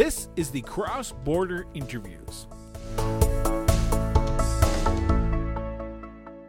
[0.00, 2.46] This is the Cross Border Interviews.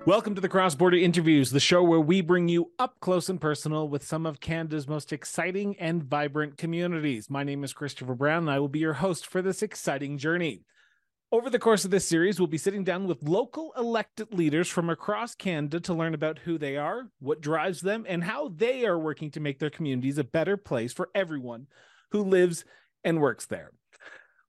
[0.06, 3.42] Welcome to the Cross Border Interviews, the show where we bring you up close and
[3.42, 7.30] personal with some of Canada's most exciting and vibrant communities.
[7.30, 10.64] My name is Christopher Brown, and I will be your host for this exciting journey.
[11.30, 14.90] Over the course of this series, we'll be sitting down with local elected leaders from
[14.90, 18.98] across Canada to learn about who they are, what drives them, and how they are
[18.98, 21.68] working to make their communities a better place for everyone
[22.12, 22.64] who lives
[23.04, 23.72] and works there.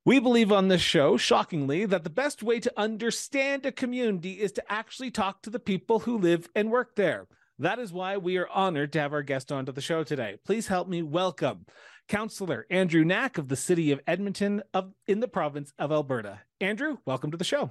[0.05, 4.51] We believe on this show, shockingly, that the best way to understand a community is
[4.53, 7.29] to actually talk to the people who live and work there.
[7.61, 10.39] That is why we are honored to have our guest onto the show today.
[10.45, 11.67] Please help me welcome
[12.09, 16.41] Councillor Andrew Knack of the City of Edmonton of in the province of Alberta.
[16.61, 17.71] Andrew, welcome to the show.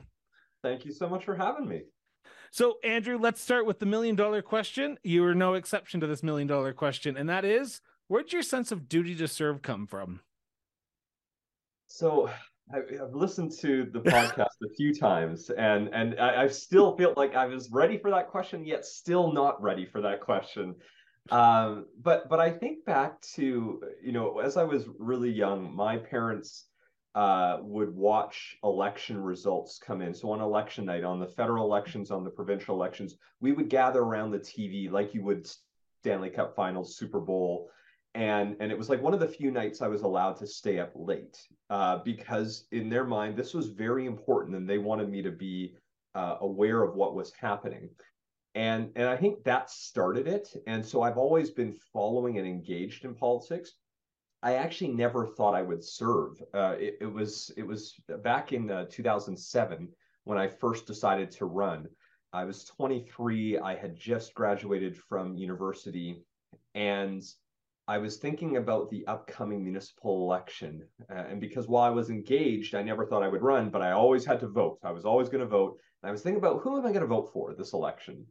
[0.64, 1.82] Thank you so much for having me.
[2.52, 4.98] So, Andrew, let's start with the million dollar question.
[5.04, 8.72] You are no exception to this million dollar question, and that is where'd your sense
[8.72, 10.22] of duty to serve come from?
[11.92, 12.30] So
[12.74, 17.14] I, have listened to the podcast a few times, and and I, I, still feel
[17.18, 20.76] like I was ready for that question, yet still not ready for that question.
[21.30, 25.98] Um, but but I think back to you know as I was really young, my
[25.98, 26.66] parents
[27.14, 30.14] uh, would watch election results come in.
[30.14, 34.00] So on election night, on the federal elections, on the provincial elections, we would gather
[34.00, 35.48] around the TV like you would
[36.02, 37.70] Stanley Cup Finals, Super Bowl
[38.14, 40.80] and and it was like one of the few nights I was allowed to stay
[40.80, 41.38] up late
[41.70, 45.76] uh, because in their mind this was very important and they wanted me to be
[46.16, 47.90] uh, aware of what was happening
[48.56, 53.06] and and I think that started it and so I've always been following and engaged
[53.06, 53.74] in politics.
[54.44, 56.42] I actually never thought I would serve.
[56.54, 59.88] Uh, it, it, was it was back in uh, 2007
[60.24, 61.88] when I first decided to run.
[62.34, 63.60] I was 23.
[63.60, 66.24] I had just graduated from university,
[66.74, 67.24] and
[67.88, 70.84] I was thinking about the upcoming municipal election.
[71.10, 73.92] Uh, and because while I was engaged, I never thought I would run, but I
[73.92, 74.80] always had to vote.
[74.84, 75.78] I was always going to vote.
[76.02, 78.26] And I was thinking about who am I going to vote for this election?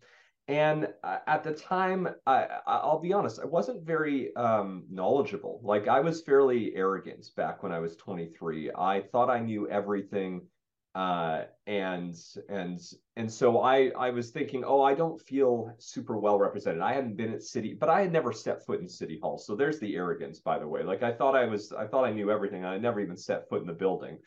[0.48, 2.48] And uh, at the time, I,
[2.84, 5.60] will be honest, I wasn't very um, knowledgeable.
[5.62, 8.72] Like I was fairly arrogant back when I was 23.
[8.76, 10.46] I thought I knew everything
[10.94, 12.16] uh, and
[12.48, 12.80] and
[13.16, 16.82] and so I I was thinking, oh, I don't feel super well represented.
[16.82, 19.38] I hadn't been at city, but I had never stepped foot in city hall.
[19.38, 20.82] So there's the arrogance, by the way.
[20.82, 22.64] Like I thought I was, I thought I knew everything.
[22.64, 24.18] I never even set foot in the building.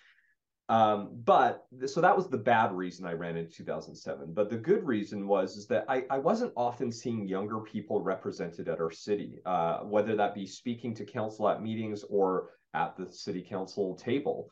[0.69, 4.34] Um, but so that was the bad reason I ran in 2007.
[4.34, 8.69] But the good reason was is that I, I wasn't often seeing younger people represented
[8.69, 13.12] at our city, uh, whether that be speaking to council at meetings or at the
[13.12, 14.50] city council table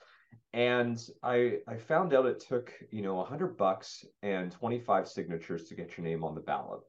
[0.53, 5.07] and I I found out it took you know a hundred bucks and twenty five
[5.07, 6.81] signatures to get your name on the ballot,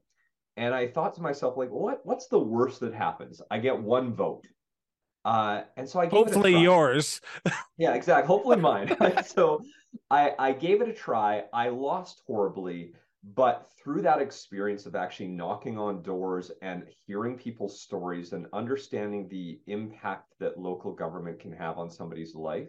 [0.57, 3.41] and I thought to myself like what what's the worst that happens?
[3.49, 4.47] I get one vote,
[5.23, 7.21] uh, and so I hopefully yours.
[7.77, 8.27] yeah, exactly.
[8.27, 8.95] Hopefully mine.
[9.25, 9.61] so
[10.09, 11.45] I I gave it a try.
[11.53, 12.93] I lost horribly,
[13.23, 19.29] but through that experience of actually knocking on doors and hearing people's stories and understanding
[19.29, 22.67] the impact that local government can have on somebody's life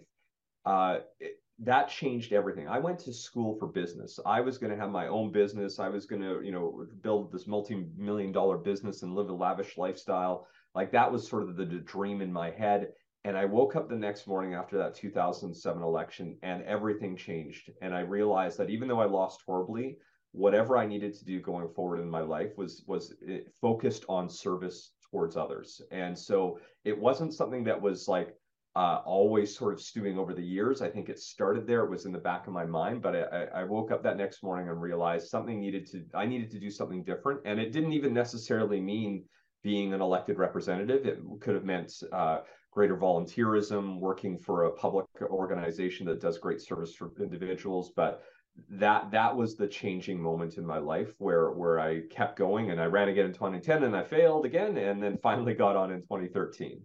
[0.65, 2.69] uh, it, that changed everything.
[2.69, 4.19] I went to school for business.
[4.27, 5.79] I was going to have my own business.
[5.79, 9.79] I was going to, you know, build this multi-million dollar business and live a lavish
[9.79, 10.49] lifestyle.
[10.75, 12.89] Like that was sort of the, the dream in my head.
[13.25, 17.71] And I woke up the next morning after that 2007 election and everything changed.
[17.81, 19.97] And I realized that even though I lost horribly,
[20.33, 24.29] whatever I needed to do going forward in my life was was eh, focused on
[24.29, 25.81] service towards others.
[25.93, 28.35] And so it wasn't something that was like
[28.77, 30.83] uh, always sort of stewing over the years.
[30.83, 33.03] I think it started there; it was in the back of my mind.
[33.03, 36.05] But I, I, woke up that next morning and realized something needed to.
[36.13, 39.25] I needed to do something different, and it didn't even necessarily mean
[39.63, 41.07] being an elected representative.
[41.07, 42.41] It could have meant uh,
[42.73, 47.93] greater volunteerism, working for a public organization that does great service for individuals.
[47.95, 48.23] But
[48.71, 52.81] that that was the changing moment in my life where where I kept going, and
[52.81, 56.01] I ran again in 2010, and I failed again, and then finally got on in
[56.01, 56.83] 2013.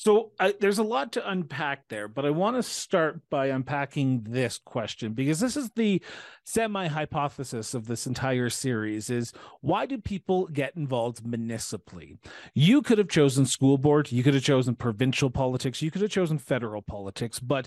[0.00, 4.22] So I, there's a lot to unpack there, but I want to start by unpacking
[4.28, 6.00] this question because this is the
[6.44, 12.16] semi hypothesis of this entire series is why do people get involved municipally?
[12.54, 16.12] You could have chosen school board, you could have chosen provincial politics, you could have
[16.12, 17.66] chosen federal politics, but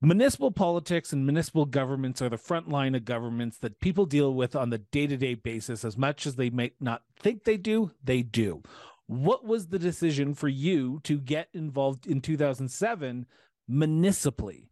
[0.00, 4.56] municipal politics and municipal governments are the front line of governments that people deal with
[4.56, 8.62] on the day-to-day basis as much as they may not think they do, they do
[9.10, 13.26] what was the decision for you to get involved in 2007
[13.66, 14.70] municipally?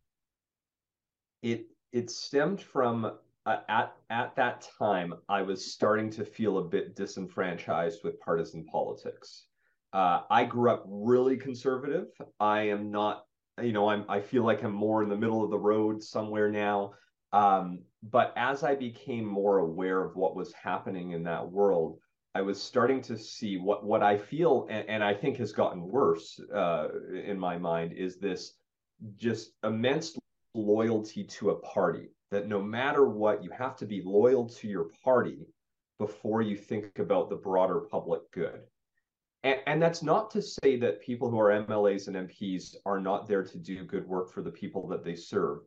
[1.43, 6.65] It it stemmed from uh, at at that time I was starting to feel a
[6.65, 9.47] bit disenfranchised with partisan politics.
[9.93, 12.07] Uh, I grew up really conservative.
[12.39, 13.25] I am not
[13.61, 16.49] you know, I'm I feel like I'm more in the middle of the road somewhere
[16.49, 16.93] now.
[17.33, 21.99] Um, but as I became more aware of what was happening in that world,
[22.39, 25.83] I was starting to see what what I feel and, and I think has gotten
[25.83, 28.55] worse uh, in my mind is this
[29.17, 30.17] just immense
[30.55, 34.87] loyalty to a party that no matter what you have to be loyal to your
[35.03, 35.49] party
[35.99, 38.61] before you think about the broader public good.
[39.43, 43.27] And, and, that's not to say that people who are MLAs and MPs are not
[43.27, 45.59] there to do good work for the people that they serve.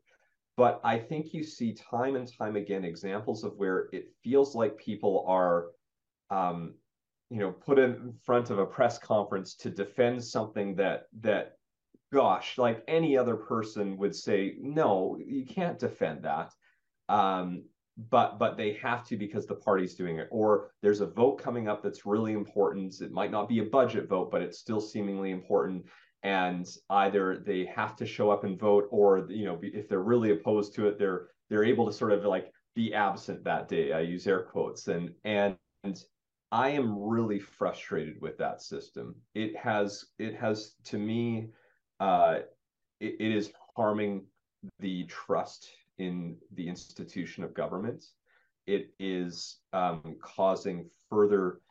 [0.55, 4.77] But I think you see time and time again examples of where it feels like
[4.77, 5.67] people are,
[6.31, 6.73] um,
[7.29, 11.53] you know, put in front of a press conference to defend something that that,
[12.11, 16.51] gosh, like any other person would say, no, you can't defend that.
[17.07, 17.63] Um,
[18.09, 20.27] but but they have to because the party's doing it.
[20.31, 22.99] Or there's a vote coming up that's really important.
[23.01, 25.85] It might not be a budget vote but it's still seemingly important.
[26.23, 30.31] And either they have to show up and vote or you know if they're really
[30.31, 33.91] opposed to it they're they're able to sort of like be absent that day.
[33.91, 34.87] I use air quotes.
[34.87, 35.57] And and
[36.51, 41.47] i am really frustrated with that system it has it has to me
[41.99, 42.39] uh
[42.99, 44.23] it, it is harming
[44.79, 48.03] the trust in the institution of government
[48.67, 51.61] it is um, causing further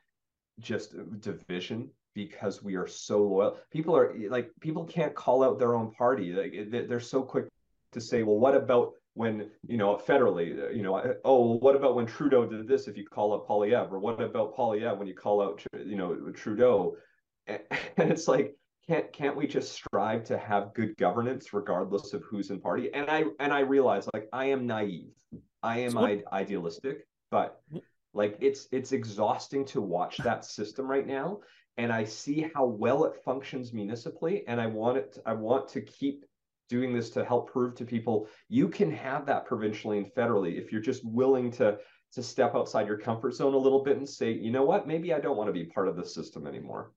[0.59, 3.59] just division because we are so loyal.
[3.71, 6.33] People are like people can't call out their own party.
[6.33, 7.47] Like they're so quick
[7.93, 11.95] to say, well, what about when you know federally, uh, you know, oh, what about
[11.95, 12.89] when Trudeau did this?
[12.89, 16.15] If you call out Poilievre, or what about Poilievre when you call out, you know,
[16.35, 16.97] Trudeau?
[17.97, 18.55] And it's like,
[18.87, 22.93] can't can't we just strive to have good governance regardless of who's in party?
[22.95, 25.13] And I and I realize like I am naive,
[25.63, 27.61] I am so idealistic, but
[28.15, 31.41] like it's it's exhausting to watch that system right now
[31.81, 35.19] and I see how well it functions municipally, and I want it.
[35.25, 36.27] I want to keep
[36.71, 40.73] doing this to help prove to people you can have that provincially and federally if
[40.73, 41.77] you're just willing to
[42.13, 45.15] to step outside your comfort zone a little bit and say, you know what, maybe
[45.15, 46.93] I don't want to be part of the system anymore.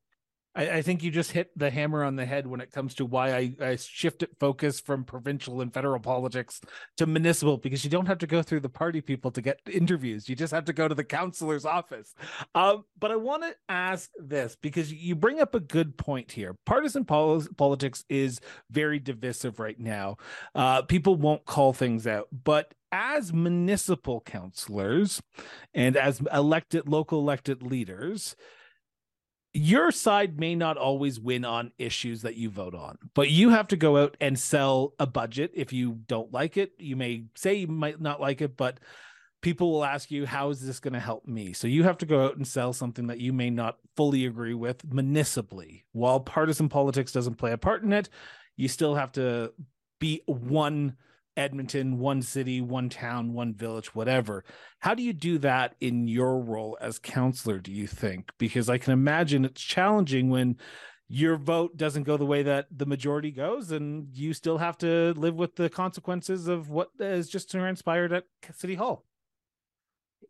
[0.56, 3.06] I, I, think you just hit the hammer on the head when it comes to
[3.06, 6.62] why I, I shifted focus from provincial and federal politics
[6.98, 10.30] to municipal because you don't have to go through the party people to get interviews.
[10.30, 12.14] You just have to go to the councillor's office.
[12.56, 16.56] Um, but I want to ask this because you bring up a good point here.
[16.66, 18.40] Partisan pol- politics is
[18.70, 20.18] very divisive right now.
[20.54, 25.20] Uh, people won't call things out, but as municipal councillors
[25.74, 28.36] and as elected local elected leaders
[29.54, 33.68] your side may not always win on issues that you vote on, but you have
[33.68, 35.52] to go out and sell a budget.
[35.54, 38.80] If you don't like it, you may say you might not like it, but
[39.42, 41.54] people will ask you, How is this going to help me?
[41.54, 44.56] So you have to go out and sell something that you may not fully agree
[44.56, 45.86] with municipally.
[45.92, 48.10] While partisan politics doesn't play a part in it,
[48.56, 49.54] you still have to
[50.00, 50.96] be one
[51.36, 54.44] Edmonton, one city, one town, one village, whatever.
[54.80, 58.32] How do you do that in your role as councillor, do you think?
[58.38, 60.58] Because I can imagine it's challenging when
[61.08, 65.14] your vote doesn't go the way that the majority goes and you still have to
[65.14, 68.26] live with the consequences of what has just transpired at
[68.56, 69.06] City Hall.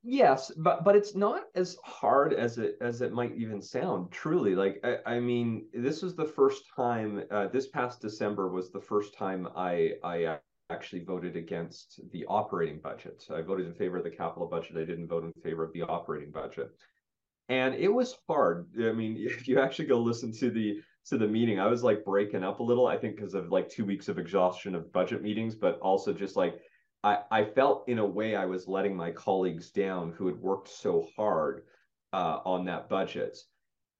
[0.02, 4.12] Yes, but but it's not as hard as it as it might even sound.
[4.12, 7.24] Truly, like I, I mean, this was the first time.
[7.32, 10.40] Uh, this past December was the first time I I
[10.73, 13.23] actually voted against the operating budget.
[13.33, 14.77] I voted in favor of the capital budget.
[14.77, 16.71] I didn't vote in favor of the operating budget.
[17.49, 18.68] And it was hard.
[18.80, 22.06] I mean, if you actually go listen to the to the meeting, I was like
[22.06, 25.21] breaking up a little, I think because of like two weeks of exhaustion of budget
[25.21, 26.61] meetings, but also just like
[27.03, 30.69] I, I felt in a way I was letting my colleagues down who had worked
[30.69, 31.63] so hard
[32.13, 33.37] uh, on that budget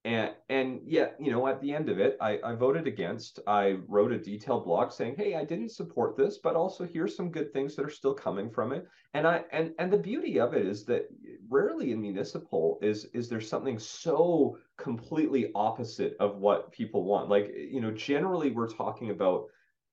[0.06, 3.40] and and yet you know at the end of it I, I voted against.
[3.48, 7.32] I wrote a detailed blog saying hey i didn't support this but also here's some
[7.32, 8.88] good things that are still coming from it.
[9.14, 11.08] And i and and the beauty of it is that
[11.50, 17.30] rarely in municipal is is there something so completely opposite of what people want.
[17.30, 19.46] Like you know generally we're talking about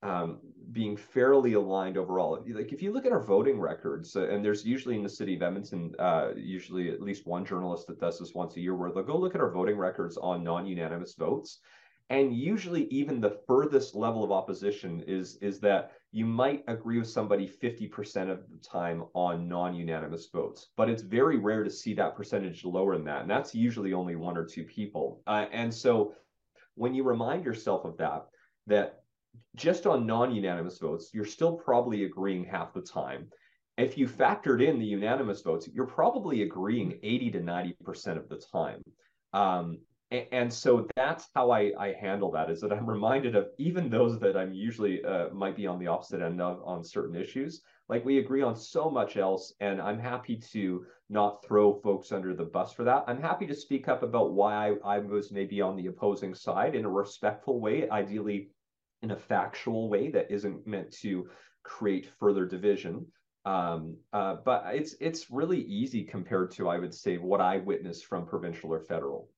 [0.03, 0.39] um,
[0.71, 2.43] being fairly aligned overall.
[2.47, 5.35] Like if you look at our voting records, uh, and there's usually in the city
[5.35, 8.91] of Edmonton, uh, usually at least one journalist that does this once a year, where
[8.91, 11.59] they'll go look at our voting records on non-unanimous votes,
[12.11, 17.07] and usually even the furthest level of opposition is is that you might agree with
[17.07, 22.15] somebody 50% of the time on non-unanimous votes but it's very rare to see that
[22.15, 26.13] percentage lower than that and that's usually only one or two people uh, and so
[26.75, 28.25] when you remind yourself of that
[28.67, 29.00] that
[29.55, 33.29] just on non-unanimous votes, you're still probably agreeing half the time.
[33.77, 38.41] If you factored in the unanimous votes, you're probably agreeing 80 to 90% of the
[38.51, 38.81] time.
[39.33, 39.79] Um,
[40.11, 44.19] and so that's how I, I handle that is that I'm reminded of even those
[44.19, 47.61] that I'm usually uh, might be on the opposite end of on certain issues.
[47.87, 52.33] Like we agree on so much else, and I'm happy to not throw folks under
[52.33, 53.05] the bus for that.
[53.07, 56.75] I'm happy to speak up about why I, I was maybe on the opposing side
[56.75, 58.49] in a respectful way, ideally
[59.01, 61.27] in a factual way that isn't meant to
[61.63, 63.05] create further division.
[63.43, 68.05] Um, uh, but it's it's really easy compared to I would say what I witnessed
[68.05, 69.29] from provincial or federal.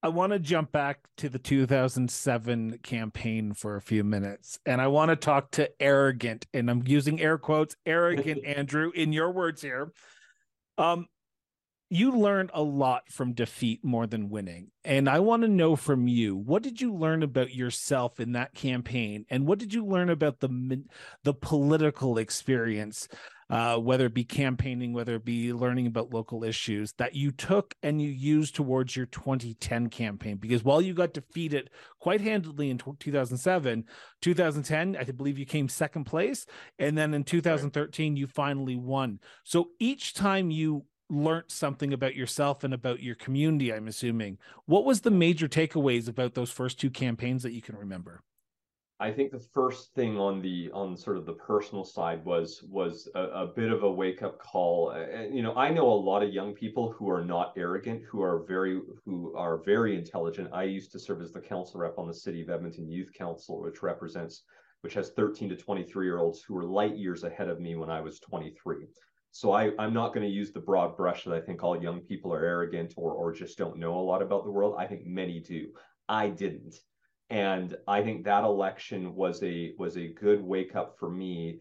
[0.00, 4.86] I want to jump back to the 2007 campaign for a few minutes and I
[4.88, 9.62] want to talk to arrogant and I'm using air quotes arrogant Andrew in your words
[9.62, 9.92] here.
[10.76, 11.08] Um
[11.94, 14.70] you learned a lot from defeat more than winning.
[14.84, 18.54] And I want to know from you, what did you learn about yourself in that
[18.54, 20.82] campaign and what did you learn about the
[21.22, 23.08] the political experience
[23.50, 27.74] uh, whether it be campaigning, whether it be learning about local issues that you took
[27.82, 30.36] and you used towards your 2010 campaign.
[30.36, 31.70] Because while you got defeated
[32.00, 33.84] quite handily in 2007,
[34.22, 36.46] 2010, I believe you came second place.
[36.78, 39.20] And then in 2013, you finally won.
[39.44, 44.84] So each time you learned something about yourself and about your community, I'm assuming, what
[44.84, 48.22] was the major takeaways about those first two campaigns that you can remember?
[49.00, 53.08] I think the first thing on the on sort of the personal side was was
[53.16, 54.90] a, a bit of a wake up call.
[54.90, 58.22] And you know, I know a lot of young people who are not arrogant, who
[58.22, 60.48] are very who are very intelligent.
[60.52, 63.60] I used to serve as the council rep on the City of Edmonton Youth Council,
[63.60, 64.44] which represents
[64.82, 67.90] which has 13 to 23 year olds who were light years ahead of me when
[67.90, 68.86] I was 23.
[69.34, 72.00] So I, I'm not going to use the broad brush that I think all young
[72.00, 74.76] people are arrogant or or just don't know a lot about the world.
[74.78, 75.68] I think many do.
[76.08, 76.76] I didn't
[77.30, 81.60] and I think that election was a was a good wake up for me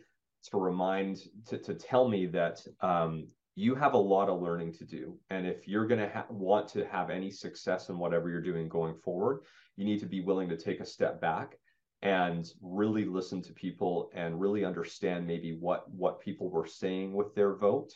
[0.50, 4.86] to remind to to tell me that um, you have a lot of learning to
[4.86, 8.42] do, and if you're going to ha- want to have any success in whatever you're
[8.42, 9.42] doing going forward,
[9.78, 11.58] you need to be willing to take a step back
[12.04, 17.34] and really listen to people and really understand maybe what what people were saying with
[17.34, 17.94] their vote.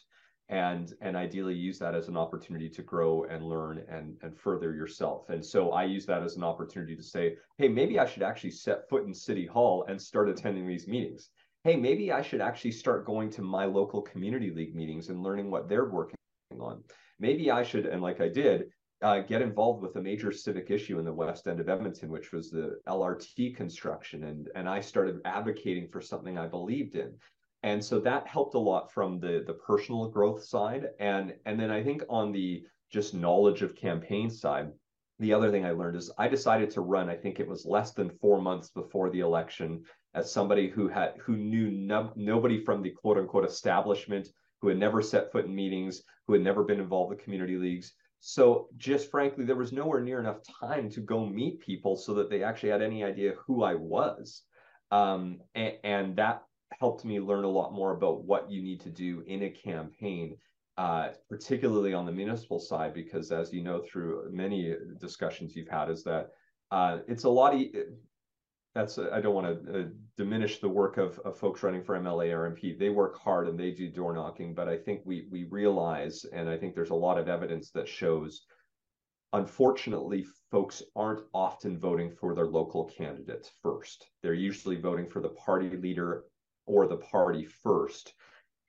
[0.49, 4.73] And and ideally use that as an opportunity to grow and learn and and further
[4.73, 5.29] yourself.
[5.29, 8.51] And so i use that as an opportunity to say hey maybe i should actually
[8.51, 11.31] set foot in city hall and start attending these meetings.
[11.65, 15.51] Hey maybe i should actually start going to my local community league meetings and learning
[15.51, 16.15] what they're working
[16.57, 16.81] on.
[17.19, 18.69] Maybe i should and like i did
[19.01, 22.31] uh, get involved with a major civic issue in the west end of edmonton which
[22.31, 24.23] was the lrt construction.
[24.25, 27.13] And and i started advocating for something i believed in.
[27.63, 30.87] And so that helped a lot from the the personal growth side.
[30.99, 34.71] And and then i think on the just knowledge of campaign side
[35.19, 37.91] the other thing i learned is i decided to run i think it was less
[37.91, 42.81] than four months before the election as somebody who had who knew no, nobody from
[42.81, 44.27] the quote unquote establishment
[44.61, 47.93] who had never set foot in meetings who had never been involved with community leagues
[48.19, 52.29] so just frankly there was nowhere near enough time to go meet people so that
[52.29, 54.43] they actually had any idea who i was
[54.91, 56.43] um, and, and that
[56.79, 60.37] helped me learn a lot more about what you need to do in a campaign,
[60.77, 65.89] uh, particularly on the municipal side, because as you know through many discussions you've had,
[65.89, 66.29] is that
[66.71, 67.55] uh, it's a lot.
[67.55, 67.73] E-
[68.75, 69.83] that's I don't want to uh,
[70.17, 72.77] diminish the work of, of folks running for MLA or MP.
[72.77, 76.47] They work hard and they do door knocking, but I think we we realize, and
[76.49, 78.45] I think there's a lot of evidence that shows
[79.33, 84.09] unfortunately, folks aren't often voting for their local candidates first.
[84.21, 86.23] They're usually voting for the party leader
[86.65, 88.13] or the party first.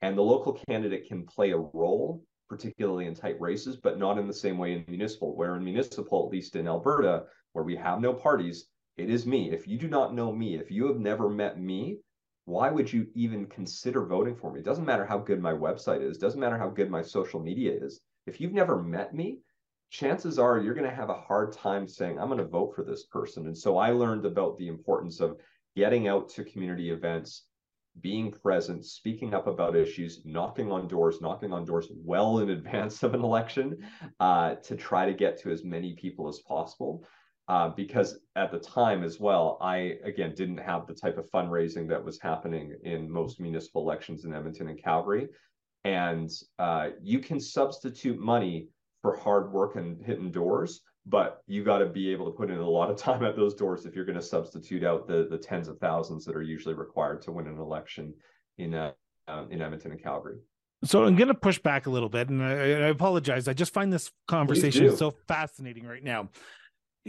[0.01, 4.27] And the local candidate can play a role, particularly in tight races, but not in
[4.27, 7.99] the same way in municipal, where in municipal, at least in Alberta, where we have
[7.99, 8.67] no parties,
[8.99, 9.51] it is me.
[9.51, 11.99] If you do not know me, if you have never met me,
[12.45, 14.59] why would you even consider voting for me?
[14.59, 17.71] It doesn't matter how good my website is, doesn't matter how good my social media
[17.71, 18.01] is.
[18.27, 19.39] If you've never met me,
[19.89, 22.83] chances are you're going to have a hard time saying, I'm going to vote for
[22.83, 23.47] this person.
[23.47, 25.39] And so I learned about the importance of
[25.75, 27.45] getting out to community events,
[28.01, 33.03] being present, speaking up about issues, knocking on doors, knocking on doors well in advance
[33.03, 33.77] of an election
[34.19, 37.05] uh, to try to get to as many people as possible.
[37.49, 41.89] Uh, because at the time as well, I again didn't have the type of fundraising
[41.89, 45.27] that was happening in most municipal elections in Edmonton and Calgary.
[45.83, 46.29] And
[46.59, 48.67] uh, you can substitute money
[49.01, 52.59] for hard work and hitting doors, but you got to be able to put in
[52.59, 55.37] a lot of time at those doors if you're going to substitute out the the
[55.37, 58.13] tens of thousands that are usually required to win an election
[58.59, 58.91] in uh,
[59.27, 60.37] uh, in Edmonton and Calgary.
[60.83, 63.47] So I'm going to push back a little bit, and I, I apologize.
[63.47, 66.29] I just find this conversation so fascinating right now.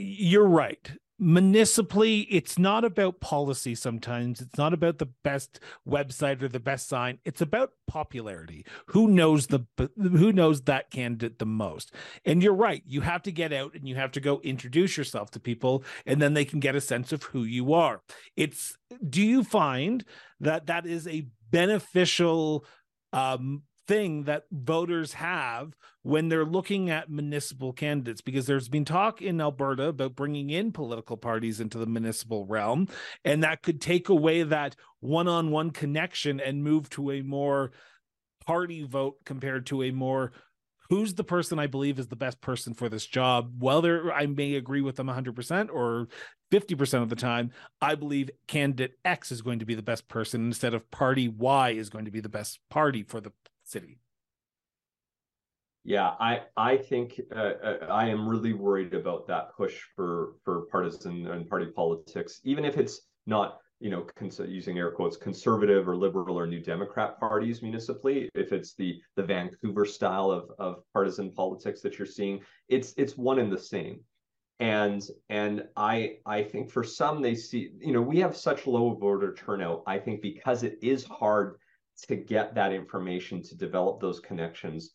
[0.02, 0.90] You're right.
[1.22, 4.40] municipally it's not about policy sometimes.
[4.40, 7.18] It's not about the best website or the best sign.
[7.26, 8.64] It's about popularity.
[8.86, 9.66] Who knows the
[9.98, 11.94] who knows that candidate the most?
[12.24, 12.82] And you're right.
[12.86, 16.22] You have to get out and you have to go introduce yourself to people and
[16.22, 18.00] then they can get a sense of who you are.
[18.36, 20.04] It's do you find
[20.40, 22.64] that that is a beneficial
[23.12, 29.20] um thing that voters have when they're looking at municipal candidates because there's been talk
[29.20, 32.86] in Alberta about bringing in political parties into the municipal realm
[33.24, 37.72] and that could take away that one-on-one connection and move to a more
[38.46, 40.30] party vote compared to a more
[40.88, 43.54] who's the person I believe is the best person for this job.
[43.58, 46.08] Whether I may agree with them 100% or
[46.52, 50.46] 50% of the time, I believe candidate X is going to be the best person
[50.46, 53.32] instead of party Y is going to be the best party for the
[53.70, 53.98] city.
[55.84, 60.66] Yeah, I I think uh, uh, I am really worried about that push for for
[60.70, 65.88] partisan and party politics, even if it's not you know cons- using air quotes conservative
[65.88, 68.28] or liberal or new Democrat parties municipally.
[68.34, 73.16] If it's the the Vancouver style of of partisan politics that you're seeing, it's it's
[73.16, 74.00] one and the same.
[74.58, 78.92] And and I I think for some they see you know we have such low
[78.94, 79.82] voter turnout.
[79.86, 81.56] I think because it is hard
[82.02, 84.92] to get that information to develop those connections.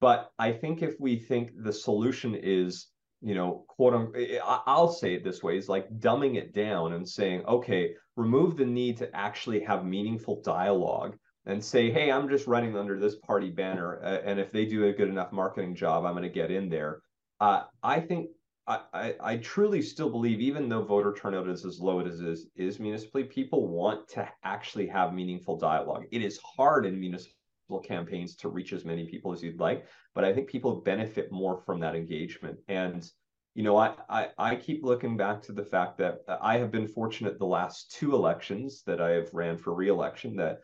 [0.00, 2.88] But I think if we think the solution is,
[3.22, 7.08] you know, quote unquote, I'll say it this way is like dumbing it down and
[7.08, 11.16] saying, okay, remove the need to actually have meaningful dialogue
[11.46, 14.00] and say, hey, I'm just running under this party banner.
[14.02, 16.68] Uh, and if they do a good enough marketing job, I'm going to get in
[16.68, 17.00] there.
[17.40, 18.30] Uh, I think
[18.68, 22.46] I, I, truly still believe, even though voter turnout is as low as it is,
[22.56, 26.06] is municipally, people want to actually have meaningful dialogue.
[26.10, 30.24] It is hard in municipal campaigns to reach as many people as you'd like, but
[30.24, 32.58] I think people benefit more from that engagement.
[32.66, 33.08] And
[33.54, 36.86] you know, I, I, I keep looking back to the fact that I have been
[36.86, 40.58] fortunate the last two elections that I have ran for reelection that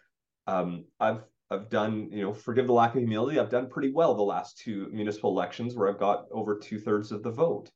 [0.46, 4.14] um, I've I've done, you know, forgive the lack of humility, I've done pretty well
[4.14, 7.70] the last two municipal elections where I've got over two thirds of the vote.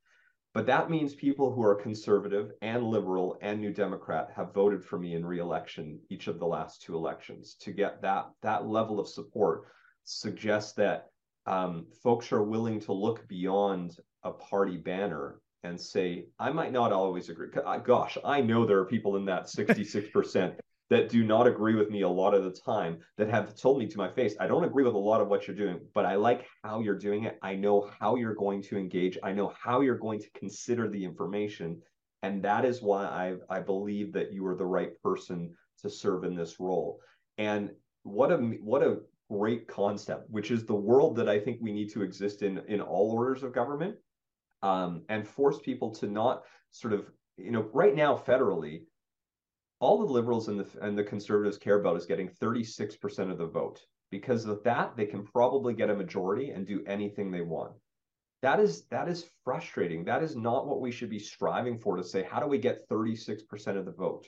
[0.57, 4.99] But that means people who are conservative and liberal and New Democrat have voted for
[4.99, 7.57] me in reelection each of the last two elections.
[7.61, 9.65] To get that that level of support
[10.05, 11.11] suggests that
[11.45, 16.91] um, folks are willing to look beyond a party banner and say, I might not
[16.91, 17.49] always agree.
[17.85, 20.57] Gosh, I know there are people in that 66%
[20.91, 23.87] that do not agree with me a lot of the time that have told me
[23.87, 26.15] to my face, I don't agree with a lot of what you're doing, but I
[26.15, 27.39] like how you're doing it.
[27.43, 29.19] I know how you're going to engage.
[29.23, 31.83] I know how you're going to consider the information.
[32.23, 36.25] And that is why I, I believe that you are the right person to serve
[36.25, 37.01] in this role.
[37.39, 37.71] And
[38.03, 38.99] what a what a
[39.31, 42.81] great concept, which is the world that I think we need to exist in in
[42.81, 43.97] all orders of government,
[44.63, 48.83] um, and force people to not sort of you know right now federally
[49.79, 53.47] all the liberals and the and the conservatives care about is getting 36% of the
[53.47, 53.81] vote.
[54.11, 57.73] Because of that, they can probably get a majority and do anything they want.
[58.43, 60.05] That is that is frustrating.
[60.05, 62.89] That is not what we should be striving for to say, how do we get
[62.89, 63.43] 36%
[63.77, 64.27] of the vote?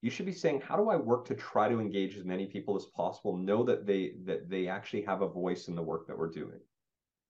[0.00, 2.76] You should be saying, how do I work to try to engage as many people
[2.76, 6.18] as possible, know that they that they actually have a voice in the work that
[6.18, 6.60] we're doing.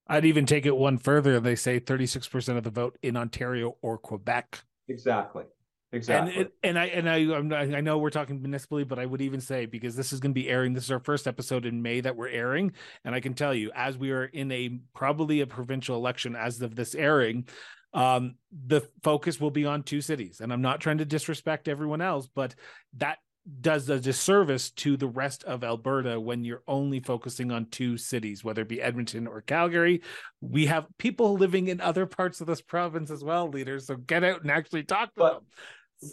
[0.06, 1.38] I'd even take it one further.
[1.38, 4.62] They say 36% of the vote in Ontario or Quebec.
[4.88, 5.44] Exactly.
[5.90, 6.36] Exactly.
[6.36, 9.64] And, and I and I I know we're talking municipally, but I would even say
[9.64, 10.74] because this is going to be airing.
[10.74, 12.72] This is our first episode in May that we're airing,
[13.04, 16.60] and I can tell you, as we are in a probably a provincial election as
[16.60, 17.48] of this airing,
[17.94, 18.34] um,
[18.66, 20.40] the focus will be on two cities.
[20.40, 22.54] And I'm not trying to disrespect everyone else, but
[22.98, 23.18] that
[23.62, 28.44] does a disservice to the rest of Alberta when you're only focusing on two cities,
[28.44, 30.02] whether it be Edmonton or Calgary.
[30.42, 33.86] We have people living in other parts of this province as well, leaders.
[33.86, 35.42] So get out and actually talk to but, them.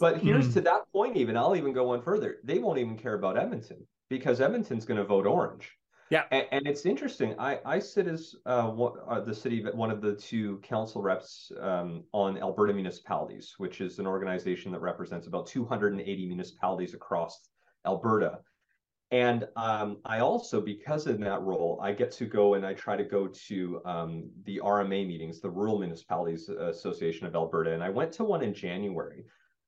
[0.00, 0.54] But here's mm.
[0.54, 2.38] to that point, even I'll even go one further.
[2.42, 5.72] They won't even care about Edmonton because Edmonton's going to vote orange.
[6.10, 7.34] Yeah, and, and, it's interesting.
[7.36, 11.50] I I sit as uh, what, uh, the city one of the two council reps
[11.60, 17.48] um, on Alberta Municipalities, which is an organization that represents about 280 municipalities across
[17.84, 18.38] Alberta.
[19.10, 22.96] And um, I also, because in that role, I get to go and I try
[22.96, 27.72] to go to um, the RMA meetings, the Rural Municipalities Association of Alberta.
[27.72, 29.24] And I went to one in January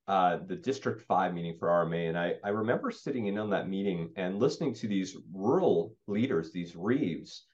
[0.09, 2.09] uh, the District 5 meeting for RMA.
[2.09, 6.51] And I, I remember sitting in on that meeting and listening to these rural leaders,
[6.51, 7.45] these Reeves,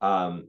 [0.00, 0.46] um,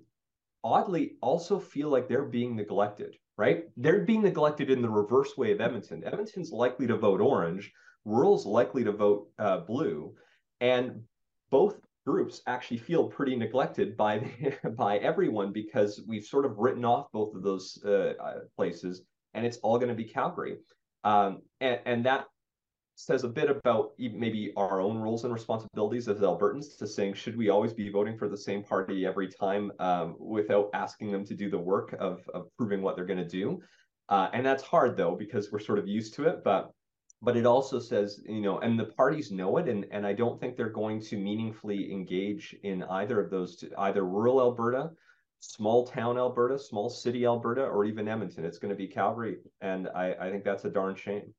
[0.64, 3.64] oddly also feel like they're being neglected, right?
[3.78, 6.04] They're being neglected in the reverse way of Edmonton.
[6.06, 7.74] Edmonton's likely to vote orange,
[8.06, 10.14] rural's likely to vote uh, blue.
[10.62, 11.02] And
[11.50, 14.32] both groups actually feel pretty neglected by
[14.78, 19.02] by everyone because we've sort of written off both of those uh, uh places
[19.34, 20.58] and it's all going to be Calgary.
[21.06, 22.26] Um, and, and that
[22.96, 27.38] says a bit about maybe our own roles and responsibilities as Albertans to saying, should
[27.38, 31.36] we always be voting for the same party every time um, without asking them to
[31.36, 33.62] do the work of, of proving what they're going to do?
[34.10, 36.44] Uh, and that's hard though, because we're sort of used to it.
[36.44, 36.72] But
[37.22, 40.40] but it also says, you know, and the parties know it, and and I don't
[40.40, 44.92] think they're going to meaningfully engage in either of those, either rural Alberta,
[45.40, 48.46] small town Alberta, small city Alberta, or even Edmonton.
[48.46, 51.34] It's going to be Calgary, and I I think that's a darn shame.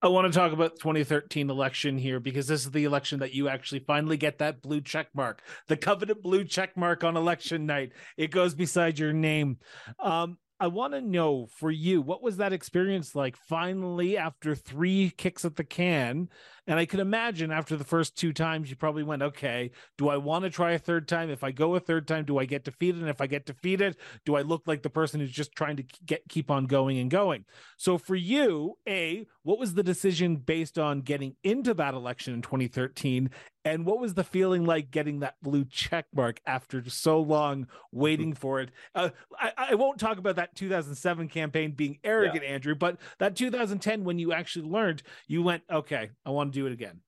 [0.00, 3.48] I want to talk about 2013 election here because this is the election that you
[3.48, 7.92] actually finally get that blue check mark, the coveted blue check mark on election night.
[8.16, 9.58] It goes beside your name.
[9.98, 15.12] Um, I want to know for you, what was that experience like finally after three
[15.16, 16.28] kicks at the can?
[16.68, 20.18] And I could imagine after the first two times, you probably went, okay, do I
[20.18, 21.30] want to try a third time?
[21.30, 23.00] If I go a third time, do I get defeated?
[23.00, 25.84] And if I get defeated, do I look like the person who's just trying to
[26.04, 27.46] get keep on going and going?
[27.78, 32.42] So for you, A, what was the decision based on getting into that election in
[32.42, 33.30] 2013?
[33.64, 38.34] And what was the feeling like getting that blue check mark after so long waiting
[38.34, 38.70] for it?
[38.94, 42.50] Uh, I, I, won't talk about that 2007 campaign being arrogant, yeah.
[42.50, 46.66] Andrew, but that 2010 when you actually learned, you went, okay, I want to do
[46.66, 47.00] it again.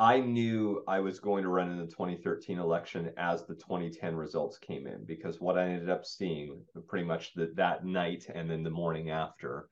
[0.00, 4.56] I knew I was going to run in the 2013 election as the 2010 results
[4.56, 8.62] came in because what I ended up seeing pretty much the, that night and then
[8.62, 9.68] the morning after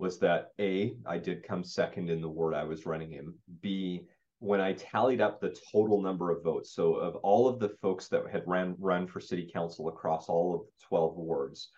[0.00, 3.32] was that A, I did come second in the ward I was running in.
[3.60, 4.06] B,
[4.40, 8.08] when I tallied up the total number of votes, so of all of the folks
[8.08, 11.70] that had ran run for city council across all of the 12 wards,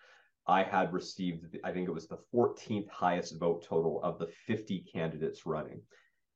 [0.47, 4.85] I had received, I think it was the 14th highest vote total of the 50
[4.91, 5.81] candidates running.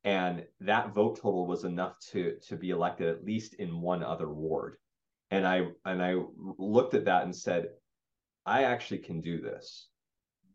[0.06, 4.30] And that vote total was enough to to be elected at least in one other
[4.30, 4.76] ward.
[5.32, 6.14] And I and I
[6.58, 7.70] looked at that and said,
[8.46, 9.88] I actually can do this.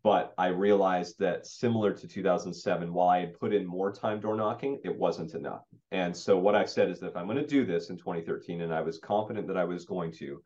[0.03, 4.37] But I realized that similar to 2007, while I had put in more time door
[4.37, 5.65] knocking, it wasn't enough.
[5.91, 8.61] And so what I said is that if I'm going to do this in 2013,
[8.61, 10.41] and I was confident that I was going to,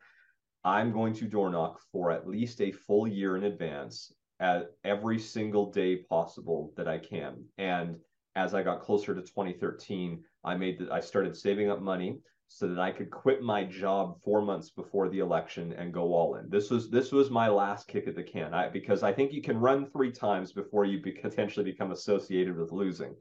[0.65, 5.20] I'm going to door knock for at least a full year in advance at every
[5.20, 7.46] single day possible that I can.
[7.58, 7.98] And
[8.36, 12.67] as I got closer to 2013, I made that I started saving up money so
[12.67, 16.50] that I could quit my job four months before the election and go all in.
[16.50, 19.41] This was this was my last kick at the can I, because I think you
[19.41, 23.15] can run three times before you be, potentially become associated with losing.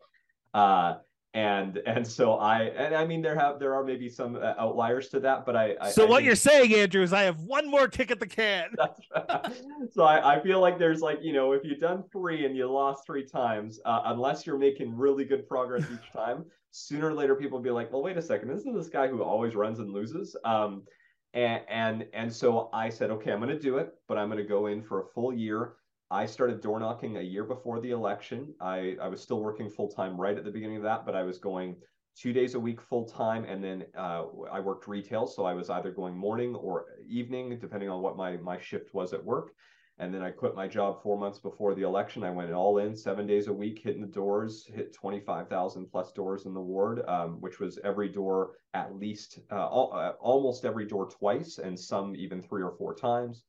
[0.53, 0.97] Uh,
[1.35, 5.09] and and so I and I mean there have there are maybe some uh, outliers
[5.09, 5.75] to that, but I.
[5.81, 8.27] I so I what you're saying, Andrew, is I have one more kick at the
[8.27, 8.71] can.
[9.91, 12.71] so I, I feel like there's like you know if you've done three and you
[12.71, 17.35] lost three times, uh, unless you're making really good progress each time, sooner or later
[17.35, 19.93] people will be like, well, wait a second, isn't this guy who always runs and
[19.93, 20.37] loses?
[20.45, 20.85] Um,
[21.33, 24.43] and and and so I said, okay, I'm going to do it, but I'm going
[24.43, 25.73] to go in for a full year
[26.11, 28.55] I started door knocking a year before the election.
[28.61, 31.23] I, I was still working full time right at the beginning of that, but I
[31.23, 31.77] was going
[32.17, 35.71] two days a week full time, and then uh, I worked retail, so I was
[35.71, 39.53] either going morning or evening, depending on what my my shift was at work.
[39.99, 42.25] And then I quit my job four months before the election.
[42.25, 46.47] I went all in seven days a week, hitting the doors, hit 25,000 plus doors
[46.47, 50.85] in the ward, um, which was every door at least, uh, all, uh, almost every
[50.85, 53.45] door twice, and some even three or four times.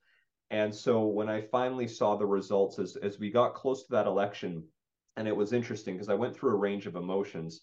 [0.51, 4.07] And so when I finally saw the results as, as we got close to that
[4.07, 4.63] election,
[5.17, 7.61] and it was interesting because I went through a range of emotions.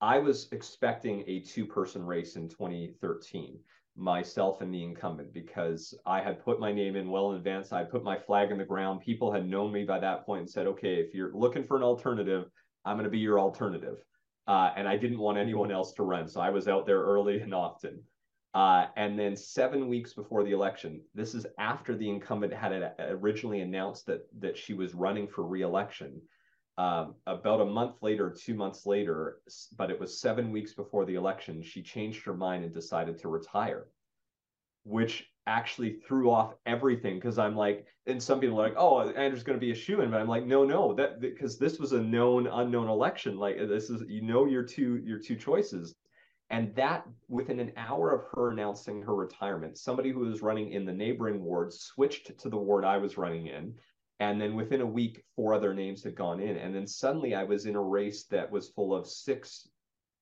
[0.00, 3.58] I was expecting a two person race in 2013,
[3.96, 7.72] myself and the incumbent, because I had put my name in well in advance.
[7.72, 9.00] I put my flag in the ground.
[9.00, 11.82] People had known me by that point and said, okay, if you're looking for an
[11.82, 12.50] alternative,
[12.84, 13.98] I'm going to be your alternative.
[14.46, 16.28] Uh, and I didn't want anyone else to run.
[16.28, 18.02] So I was out there early and often.
[18.54, 23.60] Uh, and then seven weeks before the election, this is after the incumbent had originally
[23.60, 26.20] announced that that she was running for reelection.
[26.76, 29.38] Um, about a month later, two months later,
[29.76, 33.28] but it was seven weeks before the election, she changed her mind and decided to
[33.28, 33.86] retire,
[34.82, 39.44] which actually threw off everything because I'm like, and some people are like, oh, Andrew's
[39.44, 41.92] going to be a shoe in, but I'm like, no, no, that because this was
[41.92, 43.36] a known unknown election.
[43.36, 45.94] Like this is you know your two your two choices
[46.54, 50.84] and that, within an hour of her announcing her retirement, somebody who was running in
[50.84, 53.74] the neighboring ward switched to the ward I was running in.
[54.20, 56.56] And then within a week, four other names had gone in.
[56.56, 59.68] And then suddenly I was in a race that was full of six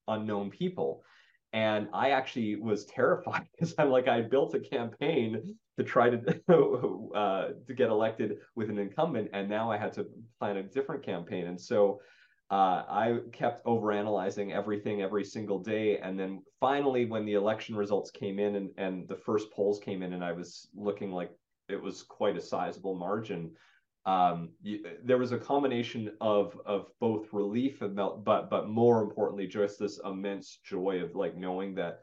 [0.08, 1.04] unknown people.
[1.52, 6.18] And I actually was terrified because I'm like, I built a campaign to try to
[7.14, 10.06] uh, to get elected with an incumbent, and now I had to
[10.38, 11.46] plan a different campaign.
[11.46, 12.00] And so
[12.52, 15.96] uh, I kept overanalyzing everything every single day.
[15.96, 20.02] And then finally, when the election results came in and, and the first polls came
[20.02, 21.30] in, and I was looking like
[21.70, 23.52] it was quite a sizable margin,
[24.04, 29.46] um, you, there was a combination of of both relief and but but more importantly,
[29.46, 32.00] just this immense joy of like knowing that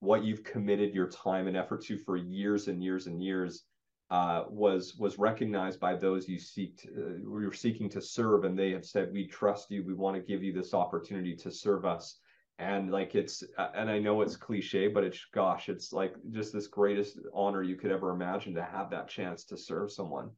[0.00, 3.64] what you've committed your time and effort to for years and years and years
[4.10, 8.58] uh, was was recognized by those you seek to, uh, you're seeking to serve, and
[8.58, 9.84] they have said, "We trust you.
[9.84, 12.20] We want to give you this opportunity to serve us."
[12.58, 16.52] And like it's, uh, and I know it's cliche, but it's gosh, it's like just
[16.52, 20.30] this greatest honor you could ever imagine to have that chance to serve someone.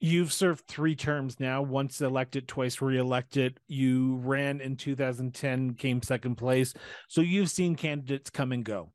[0.00, 3.60] You've served three terms now, once elected, twice reelected.
[3.66, 6.74] You ran in 2010, came second place.
[7.08, 8.92] So you've seen candidates come and go.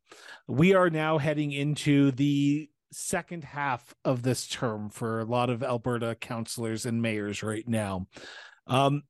[0.48, 5.64] We are now heading into the second half of this term for a lot of
[5.64, 8.08] Alberta councillors and mayors right now.
[8.68, 9.04] Um,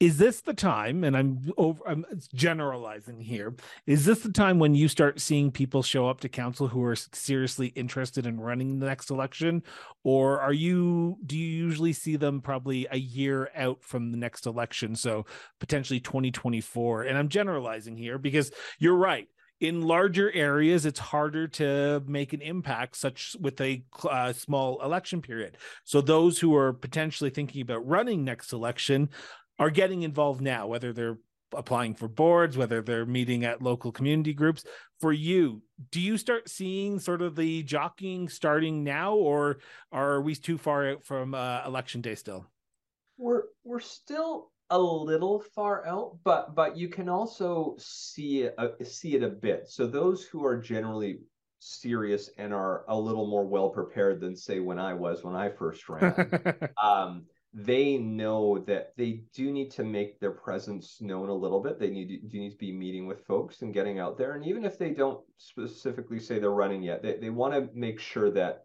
[0.00, 3.54] is this the time and i'm over i'm generalizing here
[3.86, 6.94] is this the time when you start seeing people show up to council who are
[6.94, 9.62] seriously interested in running the next election?
[10.04, 14.46] Or are you do you usually see them probably a year out from the next
[14.46, 14.94] election?
[14.94, 15.26] So
[15.58, 19.28] potentially 2024 and i'm generalizing here because you're right
[19.60, 25.20] in larger areas it's harder to make an impact such with a uh, small election
[25.20, 25.56] period.
[25.84, 29.10] So those who are potentially thinking about running next election
[29.58, 31.18] are getting involved now whether they're
[31.54, 34.64] applying for boards whether they're meeting at local community groups.
[35.00, 39.58] For you do you start seeing sort of the jockeying starting now or
[39.90, 42.46] are we too far out from uh, election day still?
[43.16, 48.68] We're we're still a little far out, but but you can also see it, uh,
[48.84, 49.68] see it a bit.
[49.68, 51.20] So those who are generally
[51.60, 55.48] serious and are a little more well prepared than say when I was when I
[55.48, 61.34] first ran, um, they know that they do need to make their presence known a
[61.34, 61.78] little bit.
[61.78, 64.34] They need to, do need to be meeting with folks and getting out there.
[64.34, 68.00] And even if they don't specifically say they're running yet, they they want to make
[68.00, 68.64] sure that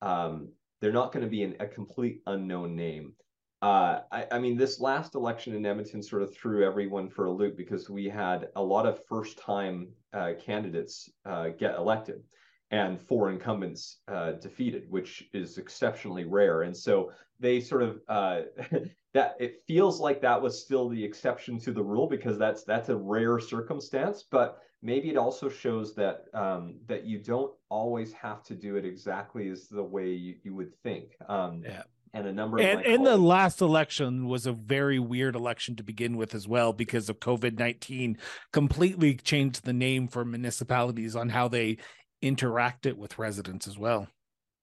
[0.00, 3.14] um, they're not going to be an, a complete unknown name
[3.62, 7.32] uh, I, I, mean, this last election in Edmonton sort of threw everyone for a
[7.32, 12.22] loop because we had a lot of first time uh, candidates uh, get elected
[12.70, 16.62] and four incumbents uh, defeated, which is exceptionally rare.
[16.62, 18.42] And so they sort of uh,
[19.12, 22.88] that it feels like that was still the exception to the rule because that's that's
[22.88, 24.24] a rare circumstance.
[24.30, 28.86] But maybe it also shows that um, that you don't always have to do it
[28.86, 31.16] exactly as the way you, you would think.
[31.28, 35.76] Um, yeah and a number and, and the last election was a very weird election
[35.76, 38.16] to begin with as well because of covid-19
[38.52, 41.76] completely changed the name for municipalities on how they
[42.22, 44.08] interacted with residents as well.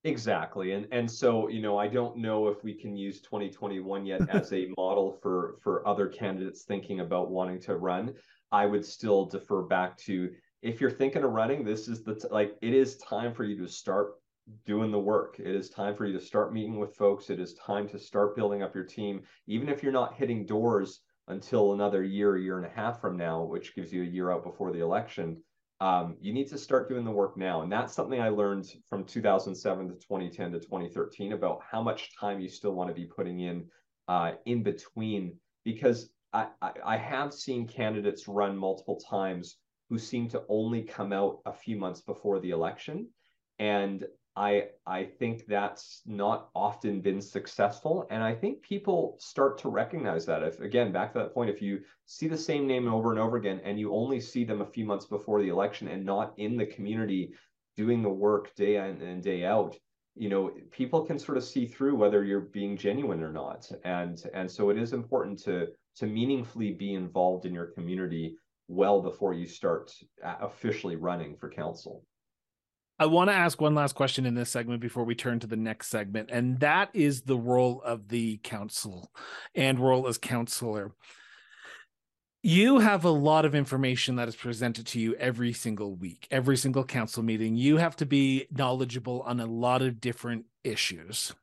[0.03, 0.73] Exactly.
[0.73, 4.53] And and so you know i don't know if we can use 2021 yet as
[4.53, 8.13] a model for for other candidates thinking about wanting to run.
[8.51, 10.29] I would still defer back to
[10.62, 13.57] if you're thinking of running this is the t- like it is time for you
[13.57, 14.13] to start
[14.65, 15.39] doing the work.
[15.39, 17.29] It is time for you to start meeting with folks.
[17.29, 19.21] It is time to start building up your team.
[19.47, 23.43] Even if you're not hitting doors until another year, year and a half from now,
[23.43, 25.38] which gives you a year out before the election,
[25.79, 27.62] um, you need to start doing the work now.
[27.62, 32.39] And that's something I learned from 2007 to 2010 to 2013 about how much time
[32.39, 33.65] you still want to be putting in
[34.07, 35.36] uh, in between.
[35.63, 39.57] Because I, I, I have seen candidates run multiple times
[39.89, 43.07] who seem to only come out a few months before the election.
[43.60, 44.05] And
[44.38, 50.28] I I think that's not often been successful, and I think people start to recognize
[50.28, 50.43] that.
[50.43, 53.38] If again, back to that point, if you see the same name over and over
[53.38, 56.56] again, and you only see them a few months before the election, and not in
[56.56, 57.34] the community
[57.76, 59.76] doing the work day in and day out,
[60.15, 64.23] you know, people can sort of see through whether you're being genuine or not, and
[64.36, 69.34] and so it is important to to meaningfully be involved in your community well before
[69.34, 69.91] you start
[70.23, 72.04] uh, officially running for council.
[72.99, 75.55] I want to ask one last question in this segment before we turn to the
[75.55, 79.12] next segment, and that is the role of the council
[79.53, 80.93] and role as councillor.
[82.41, 86.57] You have a lot of information that is presented to you every single week, every
[86.57, 87.55] single council meeting.
[87.55, 91.33] You have to be knowledgeable on a lot of different issues.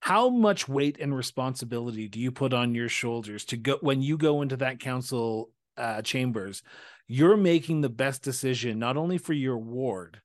[0.00, 4.16] How much weight and responsibility do you put on your shoulders to go when you
[4.16, 6.64] go into that council uh, chambers?
[7.06, 10.20] You're making the best decision not only for your ward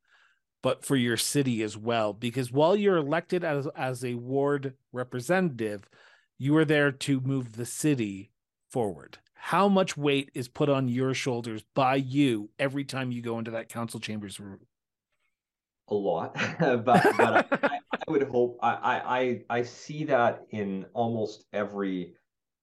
[0.66, 2.12] but for your city as well.
[2.12, 5.88] Because while you're elected as, as a ward representative,
[6.40, 8.32] you are there to move the city
[8.72, 9.20] forward.
[9.36, 13.52] How much weight is put on your shoulders by you every time you go into
[13.52, 14.58] that council chambers room?
[15.90, 17.14] A lot, but, but
[17.64, 22.16] I, I, would hope I, I I see that in almost every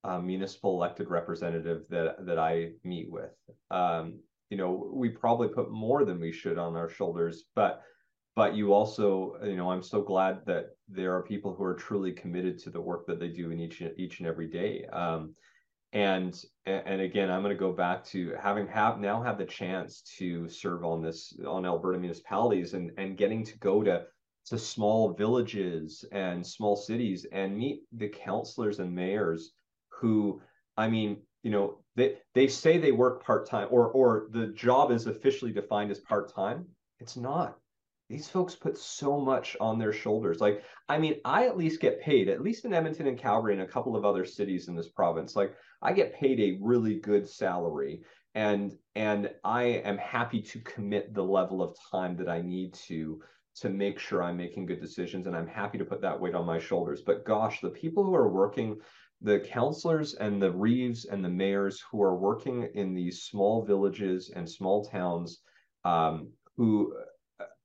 [0.02, 3.30] uh, municipal elected representative that that I meet with.
[3.70, 4.18] Um,
[4.52, 7.82] you know, we probably put more than we should on our shoulders, but
[8.36, 12.12] but you also you know i'm so glad that there are people who are truly
[12.12, 14.84] committed to the work that they do in each each and every day.
[14.92, 15.34] Um,
[15.94, 20.02] and and again i'm going to go back to having have now had the chance
[20.18, 24.04] to serve on this on alberta municipalities and and getting to go to
[24.46, 29.52] to small villages and small cities and meet the councillors and mayors
[29.90, 30.40] who
[30.78, 35.06] i mean you know they they say they work part-time or or the job is
[35.06, 36.66] officially defined as part-time
[36.98, 37.56] it's not
[38.12, 40.38] these folks put so much on their shoulders.
[40.38, 43.62] Like, I mean, I at least get paid, at least in Edmonton and Calgary and
[43.62, 45.34] a couple of other cities in this province.
[45.34, 48.02] Like, I get paid a really good salary,
[48.34, 53.22] and and I am happy to commit the level of time that I need to
[53.54, 56.44] to make sure I'm making good decisions, and I'm happy to put that weight on
[56.44, 57.00] my shoulders.
[57.00, 58.78] But gosh, the people who are working
[59.22, 64.32] the councillors and the reeves and the mayors who are working in these small villages
[64.34, 65.40] and small towns
[65.84, 66.94] um, who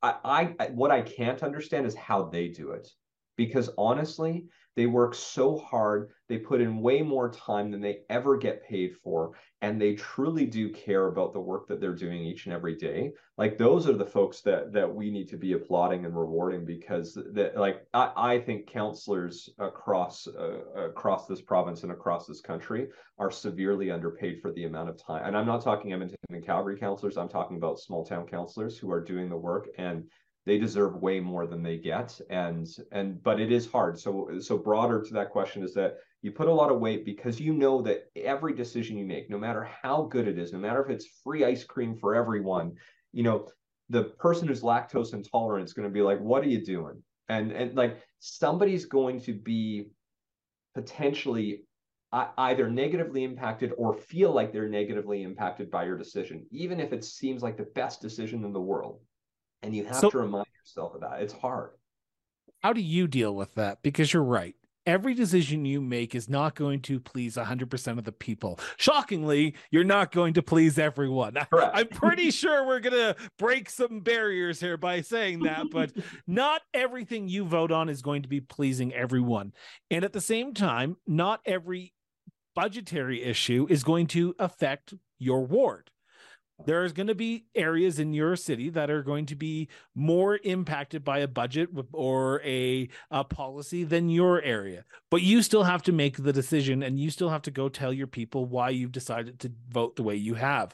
[0.02, 2.88] I, I what I can't understand is how they do it.
[3.36, 4.46] Because honestly,
[4.78, 6.12] they work so hard.
[6.30, 9.32] They put in way more time than they ever get paid for.
[9.63, 13.12] And they truly do care about the work that they're doing each and every day.
[13.40, 17.18] Like those are the folks that that we need to be applauding and rewarding because
[17.34, 22.90] that like I, I think councillors across uh, across this province and across this country
[23.18, 25.26] are severely underpaid for the amount of time.
[25.26, 27.18] And I'm not talking Edmonton and Calgary councillors.
[27.18, 30.04] I'm talking about small town councillors who are doing the work and
[30.47, 32.19] they deserve way more than they get.
[32.29, 33.99] And and but it is hard.
[33.99, 37.39] So so broader to that question is that you put a lot of weight because
[37.39, 40.81] you know that every decision you make no matter how good it is no matter
[40.83, 42.73] if it's free ice cream for everyone
[43.12, 43.47] you know
[43.89, 47.03] the person who's lactose intolerant is going to be like what are you doing?
[47.27, 49.89] And and like somebody's going to be
[50.73, 51.63] potentially
[52.13, 57.03] either negatively impacted or feel like they're negatively impacted by your decision even if it
[57.03, 59.01] seems like the best decision in the world
[59.63, 61.22] and you have so, to remind yourself of that.
[61.22, 61.72] It's hard.
[62.62, 63.82] How do you deal with that?
[63.82, 64.56] Because you're right.
[64.86, 68.58] Every decision you make is not going to please 100% of the people.
[68.78, 71.34] Shockingly, you're not going to please everyone.
[71.52, 71.72] Correct.
[71.74, 75.91] I'm pretty sure we're going to break some barriers here by saying that, but
[76.28, 79.52] not everything you vote on is going to be pleasing everyone.
[79.91, 81.93] And at the same time, not every
[82.56, 85.91] budgetary issue is going to affect your ward
[86.65, 91.04] there's going to be areas in your city that are going to be more impacted
[91.04, 94.84] by a budget or a, a, policy than your area.
[95.12, 97.93] But you still have to make the decision and you still have to go tell
[97.93, 100.74] your people why you've decided to vote the way you have.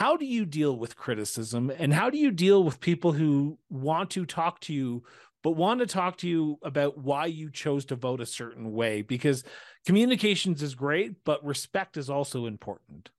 [0.00, 4.10] How do you deal with criticism and how do you deal with people who want
[4.10, 5.04] to talk to you
[5.42, 9.02] but want to talk to you about why you chose to vote a certain way?
[9.02, 9.44] Because
[9.86, 13.10] communications is great but respect is also important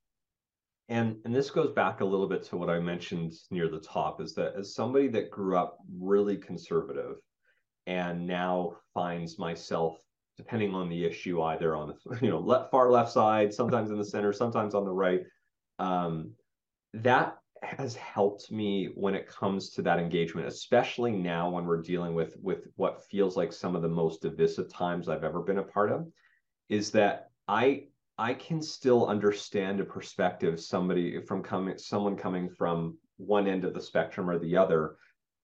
[0.88, 4.20] and and this goes back a little bit to what I mentioned near the top
[4.20, 7.16] is that as somebody that grew up really conservative
[7.86, 9.98] and now finds myself
[10.36, 13.98] depending on the issue either on the you know left, far left side sometimes in
[13.98, 15.22] the center sometimes on the right
[15.78, 16.30] um,
[16.94, 22.14] that has helped me when it comes to that engagement especially now when we're dealing
[22.14, 25.62] with with what feels like some of the most divisive times I've ever been a
[25.62, 26.06] part of
[26.68, 27.84] is that I
[28.18, 33.74] I can still understand a perspective somebody from coming someone coming from one end of
[33.74, 34.96] the spectrum or the other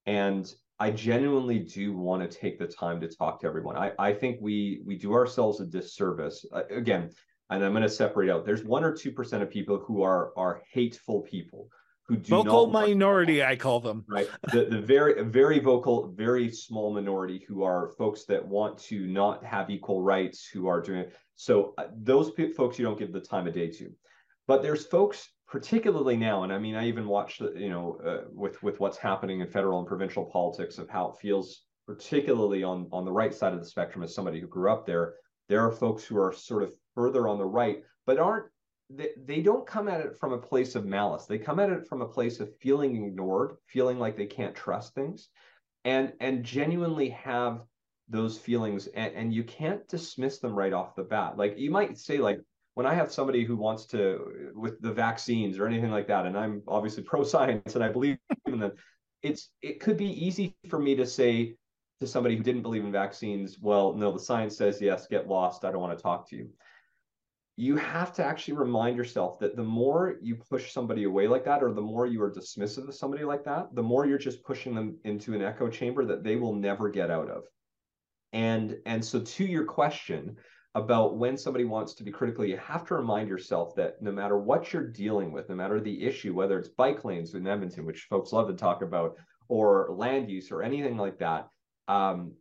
[0.06, 3.76] and I genuinely do want to take the time to talk to everyone.
[3.76, 6.44] I, I think we we do ourselves a disservice.
[6.52, 7.10] Uh, again,
[7.50, 8.44] and I'm going to separate out.
[8.44, 11.68] There's one or two percent of people who are are hateful people
[12.06, 14.04] who do vocal minority i call them.
[14.08, 14.28] right?
[14.52, 19.44] The, the very very vocal very small minority who are folks that want to not
[19.44, 21.16] have equal rights who are doing it.
[21.36, 23.92] So uh, those p- folks you don't give the time of day to.
[24.46, 28.62] But there's folks particularly now and i mean i even watched you know uh, with
[28.62, 33.04] with what's happening in federal and provincial politics of how it feels particularly on on
[33.04, 35.14] the right side of the spectrum as somebody who grew up there
[35.48, 38.46] there are folks who are sort of further on the right but aren't
[38.90, 41.26] they, they don't come at it from a place of malice.
[41.26, 44.94] They come at it from a place of feeling ignored, feeling like they can't trust
[44.94, 45.28] things,
[45.84, 47.62] and and genuinely have
[48.08, 48.86] those feelings.
[48.88, 51.36] And, and you can't dismiss them right off the bat.
[51.36, 52.40] Like you might say, like
[52.74, 56.36] when I have somebody who wants to with the vaccines or anything like that, and
[56.36, 58.72] I'm obviously pro science and I believe in them,
[59.22, 61.56] it's it could be easy for me to say
[62.00, 65.64] to somebody who didn't believe in vaccines, well, no, the science says yes, get lost.
[65.64, 66.50] I don't want to talk to you
[67.57, 71.63] you have to actually remind yourself that the more you push somebody away like that,
[71.63, 74.75] or the more you are dismissive of somebody like that, the more you're just pushing
[74.75, 77.44] them into an echo chamber that they will never get out of.
[78.33, 80.37] And and so to your question
[80.75, 84.37] about when somebody wants to be critical, you have to remind yourself that no matter
[84.37, 88.09] what you're dealing with, no matter the issue, whether it's bike lanes in Edmonton, which
[88.11, 89.15] folks love to talk about,
[89.48, 91.48] or land use or anything like that,
[91.87, 92.33] um,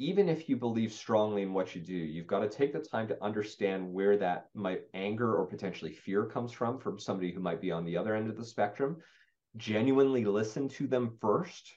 [0.00, 3.06] even if you believe strongly in what you do, you've got to take the time
[3.06, 7.60] to understand where that might anger or potentially fear comes from from somebody who might
[7.60, 8.96] be on the other end of the spectrum.
[9.58, 11.74] Genuinely listen to them first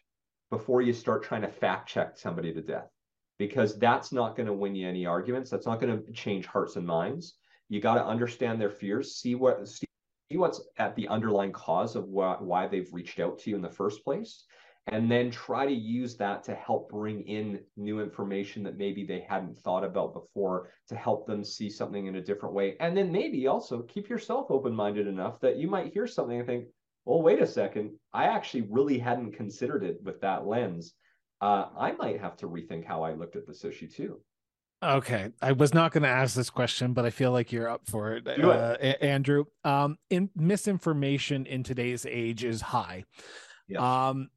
[0.49, 2.87] before you start trying to fact check somebody to death,
[3.39, 5.49] because that's not going to win you any arguments.
[5.49, 7.33] That's not going to change hearts and minds.
[7.67, 9.85] You got to understand their fears, see what see
[10.31, 13.69] what's at the underlying cause of why, why they've reached out to you in the
[13.69, 14.45] first place
[14.87, 19.25] and then try to use that to help bring in new information that maybe they
[19.27, 23.11] hadn't thought about before to help them see something in a different way and then
[23.11, 26.65] maybe also keep yourself open-minded enough that you might hear something and think
[27.05, 30.93] well wait a second i actually really hadn't considered it with that lens
[31.41, 34.19] uh, i might have to rethink how i looked at this issue too
[34.81, 37.87] Okay, I was not going to ask this question, but I feel like you're up
[37.87, 39.45] for it, uh, Andrew.
[39.63, 43.05] Um, in misinformation in today's age is high.
[43.69, 43.81] Yes.
[43.81, 44.27] Um,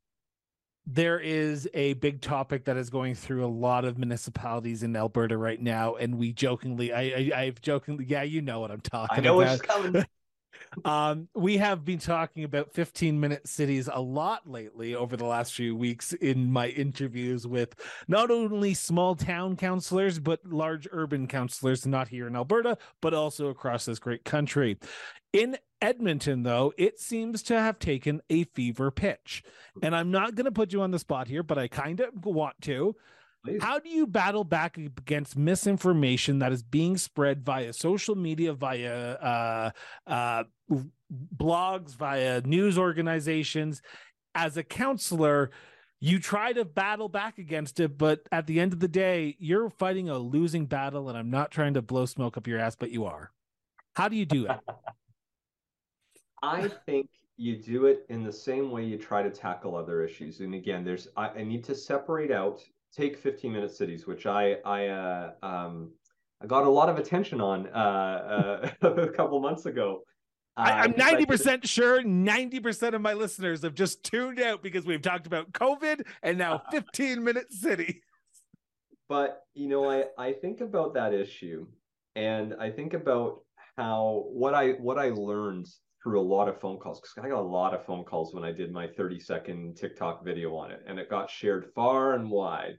[0.86, 5.36] there is a big topic that is going through a lot of municipalities in Alberta
[5.36, 9.18] right now, and we jokingly, I, I, I've jokingly, yeah, you know what I'm talking
[9.18, 9.50] I know about.
[9.50, 10.06] what's coming.
[10.84, 15.54] Um, we have been talking about 15 minute cities a lot lately over the last
[15.54, 17.74] few weeks in my interviews with
[18.08, 23.48] not only small town councillors, but large urban councillors, not here in Alberta, but also
[23.48, 24.78] across this great country.
[25.32, 29.42] In Edmonton, though, it seems to have taken a fever pitch.
[29.82, 32.24] And I'm not going to put you on the spot here, but I kind of
[32.24, 32.96] want to.
[33.46, 33.62] Please.
[33.62, 39.12] How do you battle back against misinformation that is being spread via social media, via
[39.12, 39.70] uh,
[40.06, 40.44] uh,
[41.36, 43.82] blogs, via news organizations?
[44.34, 45.50] As a councillor,
[46.00, 49.70] you try to battle back against it, but at the end of the day, you're
[49.70, 51.08] fighting a losing battle.
[51.08, 53.30] And I'm not trying to blow smoke up your ass, but you are.
[53.94, 54.58] How do you do it?
[56.42, 60.40] I think you do it in the same way you try to tackle other issues.
[60.40, 62.60] And again, there's I, I need to separate out.
[62.96, 65.90] Take 15 minute cities, which I I uh, um
[66.42, 70.02] I got a lot of attention on uh, uh a couple months ago.
[70.56, 75.02] I, Uh, I- 90% sure 90% of my listeners have just tuned out because we've
[75.02, 78.02] talked about COVID and now 15 minute city.
[79.08, 81.66] but you know i i think about that issue
[82.16, 83.42] and i think about
[83.76, 85.68] how what i what i learned
[86.06, 88.44] through a lot of phone calls because i got a lot of phone calls when
[88.44, 92.30] i did my 30 second tiktok video on it and it got shared far and
[92.30, 92.78] wide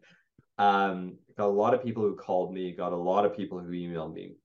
[0.59, 3.71] um got a lot of people who called me got a lot of people who
[3.71, 4.37] emailed me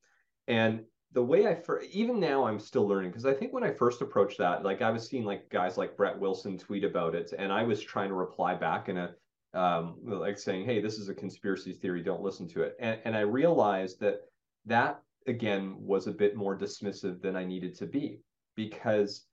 [0.48, 0.80] and
[1.12, 4.02] the way i fir- even now i'm still learning because i think when i first
[4.02, 7.52] approached that like i was seeing like guys like brett wilson tweet about it and
[7.52, 9.14] i was trying to reply back in a
[9.54, 12.02] um, like saying, "Hey, this is a conspiracy theory.
[12.02, 14.20] Don't listen to it." And, and I realized that
[14.64, 18.20] that again was a bit more dismissive than I needed to be
[18.68, 19.26] because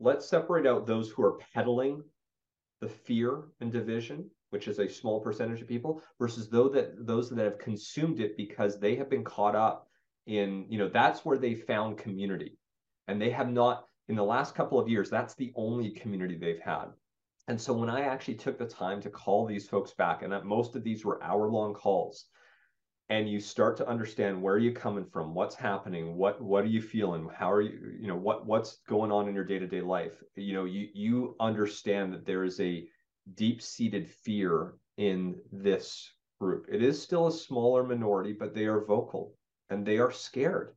[0.00, 2.02] let's separate out those who are peddling
[2.80, 7.30] the fear and division, which is a small percentage of people, versus those that those
[7.30, 9.88] that have consumed it because they have been caught up
[10.26, 12.58] in you know that's where they found community,
[13.06, 15.10] and they have not in the last couple of years.
[15.10, 16.86] That's the only community they've had.
[17.48, 20.44] And so when I actually took the time to call these folks back, and that
[20.44, 22.26] most of these were hour long calls,
[23.10, 26.82] and you start to understand where you're coming from, what's happening, what what are you
[26.82, 29.80] feeling, how are you, you know, what what's going on in your day to day
[29.80, 30.22] life.
[30.36, 32.86] You know, you you understand that there is a
[33.34, 36.66] deep seated fear in this group.
[36.70, 39.34] It is still a smaller minority, but they are vocal
[39.70, 40.74] and they are scared,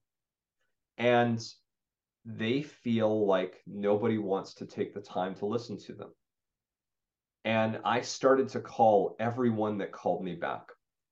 [0.98, 1.42] and
[2.26, 6.12] they feel like nobody wants to take the time to listen to them
[7.44, 10.62] and I started to call everyone that called me back.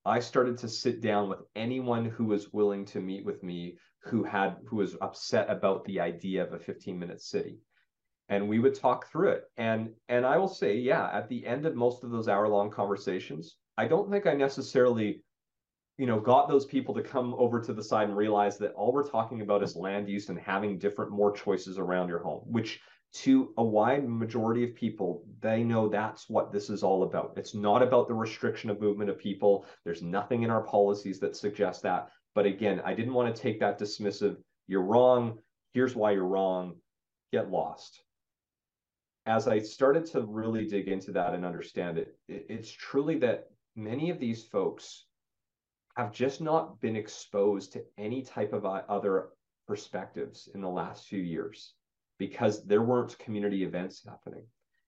[0.05, 4.23] I started to sit down with anyone who was willing to meet with me who
[4.23, 7.59] had who was upset about the idea of a 15 minute city.
[8.29, 9.43] And we would talk through it.
[9.57, 12.69] And and I will say, yeah, at the end of most of those hour long
[12.69, 15.23] conversations, I don't think I necessarily
[15.97, 18.93] you know got those people to come over to the side and realize that all
[18.93, 22.79] we're talking about is land use and having different more choices around your home which
[23.11, 27.33] to a wide majority of people, they know that's what this is all about.
[27.37, 29.65] It's not about the restriction of movement of people.
[29.83, 32.09] There's nothing in our policies that suggests that.
[32.35, 34.37] But again, I didn't want to take that dismissive,
[34.67, 35.39] you're wrong,
[35.73, 36.75] here's why you're wrong,
[37.31, 38.03] get lost.
[39.25, 44.11] As I started to really dig into that and understand it, it's truly that many
[44.11, 45.05] of these folks
[45.97, 49.29] have just not been exposed to any type of uh, other
[49.67, 51.73] perspectives in the last few years
[52.19, 54.43] because there weren't community events happening.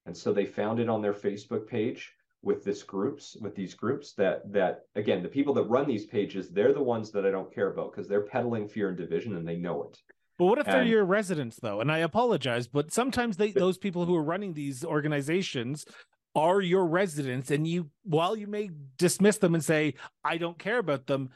[0.06, 2.12] And so they found it on their Facebook page
[2.42, 6.50] with this groups with these groups that that again the people that run these pages
[6.50, 9.46] they're the ones that I don't care about because they're peddling fear and division and
[9.46, 9.96] they know it.
[10.38, 11.80] But what if and, they're your residents though?
[11.80, 15.86] And I apologize, but sometimes they those people who are running these organizations
[16.34, 20.78] are your residents and you while you may dismiss them and say I don't care
[20.78, 21.30] about them,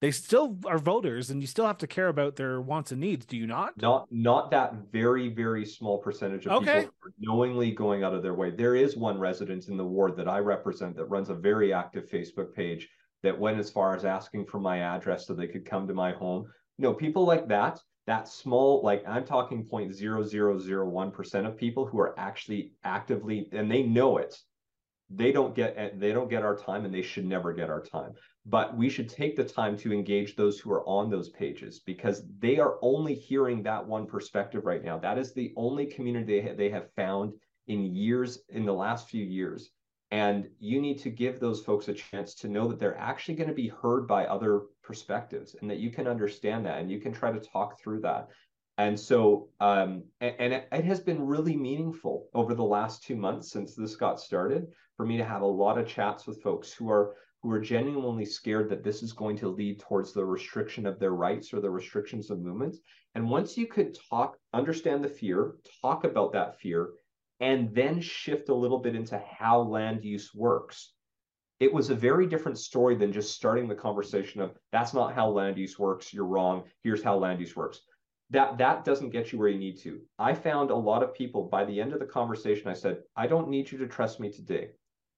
[0.00, 3.24] they still are voters and you still have to care about their wants and needs
[3.26, 3.80] do you not?
[3.80, 6.80] Not not that very very small percentage of okay.
[6.80, 8.50] people knowingly going out of their way.
[8.50, 12.08] There is one resident in the ward that i represent that runs a very active
[12.10, 12.88] facebook page
[13.22, 16.12] that went as far as asking for my address so they could come to my
[16.12, 16.44] home.
[16.78, 22.18] You know people like that that small like i'm talking 0.0001% of people who are
[22.18, 24.36] actually actively and they know it
[25.10, 27.82] they don't get eh, they don't get our time and they should never get our
[27.82, 28.14] time
[28.46, 32.24] but we should take the time to engage those who are on those pages because
[32.40, 34.98] they are only hearing that one perspective right now.
[34.98, 37.32] That is the only community they, ha- they have found
[37.68, 39.70] in years, in the last few years.
[40.10, 43.48] And you need to give those folks a chance to know that they're actually going
[43.48, 47.12] to be heard by other perspectives and that you can understand that and you can
[47.12, 48.28] try to talk through that.
[48.76, 53.74] And so, um, and, it has been really meaningful over the last two months since
[53.74, 54.66] this got started
[54.96, 58.24] for me to have a lot of chats with folks who are who are genuinely
[58.24, 61.70] scared that this is going to lead towards the restriction of their rights or the
[61.70, 62.78] restrictions of movements.
[63.14, 66.94] And once you could talk, understand the fear, talk about that fear,
[67.40, 70.94] and then shift a little bit into how land use works,
[71.60, 75.28] it was a very different story than just starting the conversation of that's not how
[75.28, 77.82] land use works, you're wrong, here's how land use works.
[78.30, 80.00] That that doesn't get you where you need to.
[80.18, 83.26] I found a lot of people by the end of the conversation, I said, I
[83.26, 84.70] don't need you to trust me today.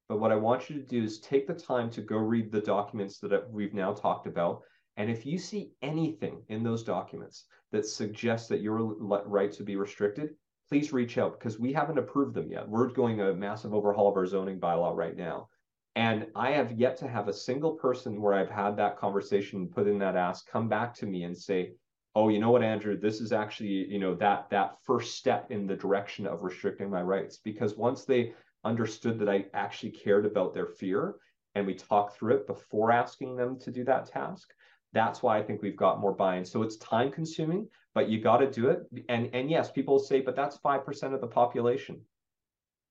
[0.09, 2.61] But what I want you to do is take the time to go read the
[2.61, 4.63] documents that we've now talked about.
[4.97, 8.95] And if you see anything in those documents that suggests that your
[9.27, 10.31] rights would be restricted,
[10.69, 12.69] please reach out because we haven't approved them yet.
[12.69, 15.49] We're going a massive overhaul of our zoning bylaw right now.
[15.97, 19.87] And I have yet to have a single person where I've had that conversation, put
[19.87, 21.73] in that ask, come back to me and say,
[22.17, 25.67] oh, you know what, Andrew, this is actually, you know, that that first step in
[25.67, 27.37] the direction of restricting my rights.
[27.37, 28.33] Because once they
[28.64, 31.17] understood that I actually cared about their fear
[31.55, 34.49] and we talked through it before asking them to do that task.
[34.95, 36.47] That's why I think we've got more buy-in.
[36.47, 38.81] So it's time consuming, but you got to do it.
[39.11, 42.01] And and yes, people say, but that's 5% of the population.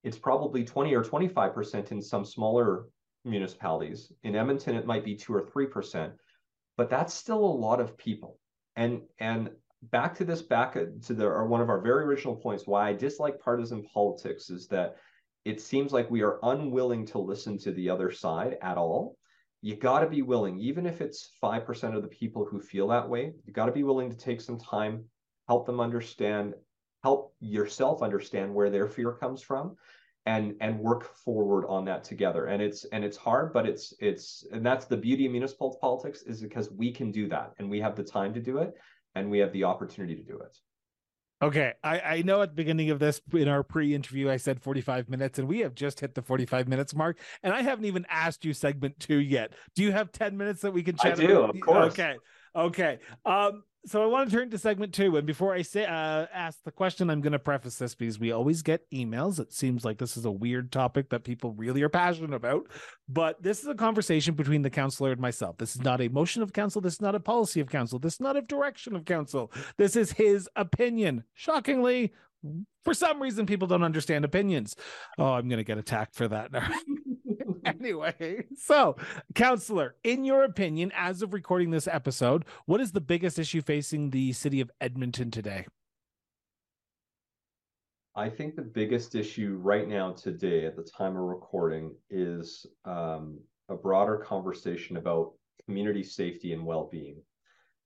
[0.04, 2.86] It's probably 20 or 25% in some smaller
[3.24, 4.12] municipalities.
[4.24, 6.12] In Edmonton, it might be two or 3%,
[6.78, 8.38] but that's still a lot of people.
[8.76, 9.52] And and
[9.84, 12.94] back to this back to the or one of our very original points why I
[12.94, 14.98] dislike partisan politics is that
[15.44, 19.16] it seems like we are unwilling to listen to the other side at all.
[19.62, 23.08] You got to be willing, even if it's 5% of the people who feel that
[23.08, 25.06] way, you got to be willing to take some time,
[25.48, 26.56] help them understand,
[27.04, 29.76] help yourself understand where their fear comes from
[30.26, 34.46] and and work forward on that together and it's and it's hard but it's it's
[34.52, 37.80] and that's the beauty of municipal politics is because we can do that and we
[37.80, 38.74] have the time to do it
[39.14, 40.58] and we have the opportunity to do it
[41.42, 45.10] Okay, I, I know at the beginning of this in our pre-interview I said 45
[45.10, 48.46] minutes and we have just hit the 45 minutes mark and I haven't even asked
[48.46, 49.52] you segment 2 yet.
[49.76, 51.56] Do you have 10 minutes that we can chat I do, about?
[51.56, 51.94] of course.
[51.94, 52.16] Okay.
[52.56, 53.00] Okay.
[53.26, 56.64] Um so I want to turn to segment two, and before I say uh, ask
[56.64, 59.40] the question, I'm going to preface this because we always get emails.
[59.40, 62.68] It seems like this is a weird topic that people really are passionate about,
[63.08, 65.58] but this is a conversation between the councillor and myself.
[65.58, 66.82] This is not a motion of council.
[66.82, 68.00] This is not a policy of council.
[68.00, 69.52] This is not a direction of council.
[69.78, 71.24] This is his opinion.
[71.34, 72.14] Shockingly,
[72.84, 74.76] for some reason, people don't understand opinions.
[75.18, 76.70] Oh, I'm going to get attacked for that now.
[77.80, 78.96] anyway, so
[79.34, 84.12] councillor, in your opinion, as of recording this episode, what is the biggest issue facing
[84.12, 85.66] the city of Edmonton today?
[88.16, 93.40] I think the biggest issue right now, today, at the time of recording, is um,
[93.68, 95.34] a broader conversation about
[95.66, 97.22] community safety and well being.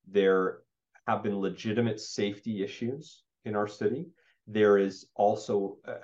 [0.07, 0.59] There
[1.07, 4.05] have been legitimate safety issues in our city.
[4.45, 5.95] There is also, uh,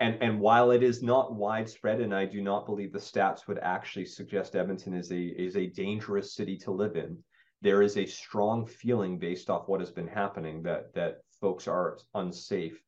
[0.00, 3.58] and and while it is not widespread, and I do not believe the stats would
[3.58, 7.18] actually suggest Edmonton is a is a dangerous city to live in,
[7.62, 11.98] there is a strong feeling based off what has been happening that that folks are
[12.14, 12.80] unsafe,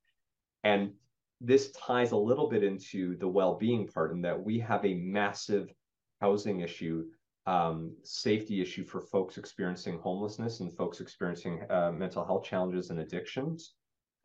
[0.64, 0.92] and
[1.40, 5.72] this ties a little bit into the well-being part in that we have a massive
[6.20, 7.04] housing issue
[7.46, 12.98] um, safety issue for folks experiencing homelessness and folks experiencing uh, mental health challenges and
[13.00, 13.72] addictions.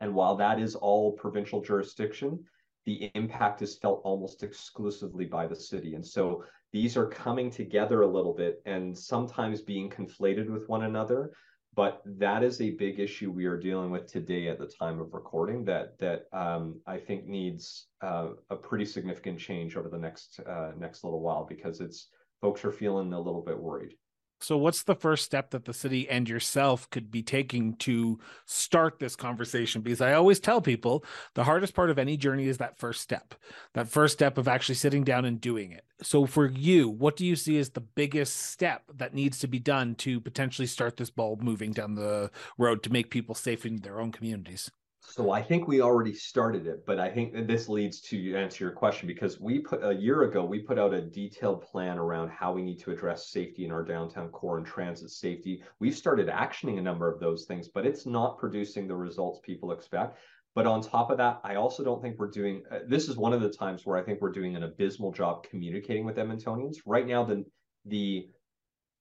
[0.02, 2.44] And while that is all provincial jurisdiction,
[2.86, 5.94] the impact is felt almost exclusively by the city.
[5.94, 10.84] And so these are coming together a little bit and sometimes being conflated with one
[10.84, 11.32] another.
[11.76, 15.12] But that is a big issue we are dealing with today at the time of
[15.12, 20.38] recording that that um, I think needs uh, a pretty significant change over the next
[20.46, 22.10] uh, next little while because it's
[22.40, 23.96] folks are feeling a little bit worried.
[24.40, 28.98] So, what's the first step that the city and yourself could be taking to start
[28.98, 29.80] this conversation?
[29.80, 31.04] Because I always tell people
[31.34, 33.34] the hardest part of any journey is that first step,
[33.72, 35.84] that first step of actually sitting down and doing it.
[36.02, 39.58] So, for you, what do you see as the biggest step that needs to be
[39.58, 43.76] done to potentially start this ball moving down the road to make people safe in
[43.76, 44.70] their own communities?
[45.06, 48.72] So I think we already started it, but I think this leads to answer your
[48.72, 52.52] question because we put a year ago we put out a detailed plan around how
[52.52, 55.62] we need to address safety in our downtown core and transit safety.
[55.78, 59.72] We've started actioning a number of those things, but it's not producing the results people
[59.72, 60.18] expect.
[60.54, 63.32] But on top of that, I also don't think we're doing uh, this is one
[63.32, 66.78] of the times where I think we're doing an abysmal job communicating with Edmontonians.
[66.86, 67.44] Right now, the
[67.84, 68.28] the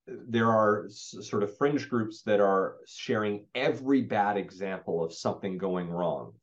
[0.08, 5.90] there are sort of fringe groups that are sharing every bad example of something going
[5.90, 6.34] wrong.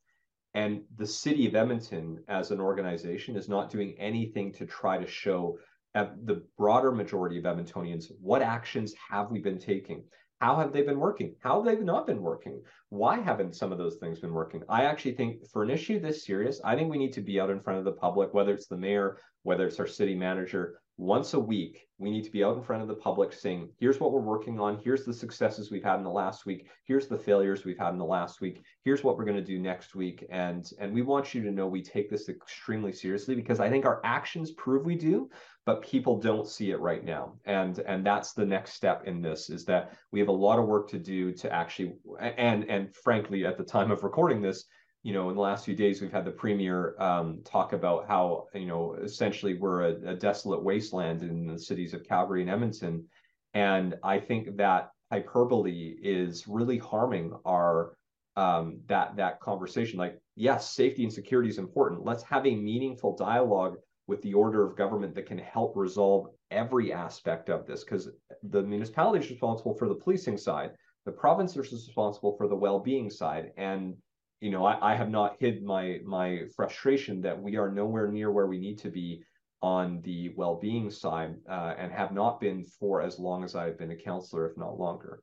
[0.54, 5.06] And the city of Edmonton, as an organization, is not doing anything to try to
[5.06, 5.58] show
[5.94, 10.04] uh, the broader majority of Edmontonians what actions have we been taking?
[10.40, 11.34] How have they been working?
[11.40, 12.62] How have they not been working?
[12.88, 14.62] Why haven't some of those things been working?
[14.68, 17.50] I actually think for an issue this serious, I think we need to be out
[17.50, 21.32] in front of the public, whether it's the mayor, whether it's our city manager, once
[21.32, 24.12] a week, we need to be out in front of the public saying, here's what
[24.12, 24.78] we're working on.
[24.84, 26.68] Here's the successes we've had in the last week.
[26.84, 28.62] Here's the failures we've had in the last week.
[28.84, 30.26] Here's what we're going to do next week.
[30.30, 33.86] And, and we want you to know we take this extremely seriously because I think
[33.86, 35.30] our actions prove we do,
[35.64, 37.32] but people don't see it right now.
[37.46, 40.66] And, and that's the next step in this is that we have a lot of
[40.66, 44.66] work to do to actually, and, and frankly, at the time of recording this,
[45.02, 48.46] you know, in the last few days, we've had the premier um, talk about how,
[48.54, 53.06] you know, essentially we're a, a, desolate wasteland in the cities of Calgary and Edmonton.
[53.54, 57.96] And I think that hyperbole is really harming our
[58.36, 59.98] um, that that conversation.
[59.98, 62.04] Like, yes, safety and security is important.
[62.04, 63.76] Let's have a meaningful dialogue
[64.06, 68.08] with the order of government that can help resolve every aspect of this, because
[68.42, 70.72] the municipality is responsible for the policing side,
[71.06, 73.94] the province is responsible for the well-being side, and
[74.40, 78.30] you know, I, I have not hid my my frustration that we are nowhere near
[78.30, 79.22] where we need to be
[79.62, 83.90] on the well-being side, uh, and have not been for as long as I've been
[83.90, 85.22] a councillor, if not longer.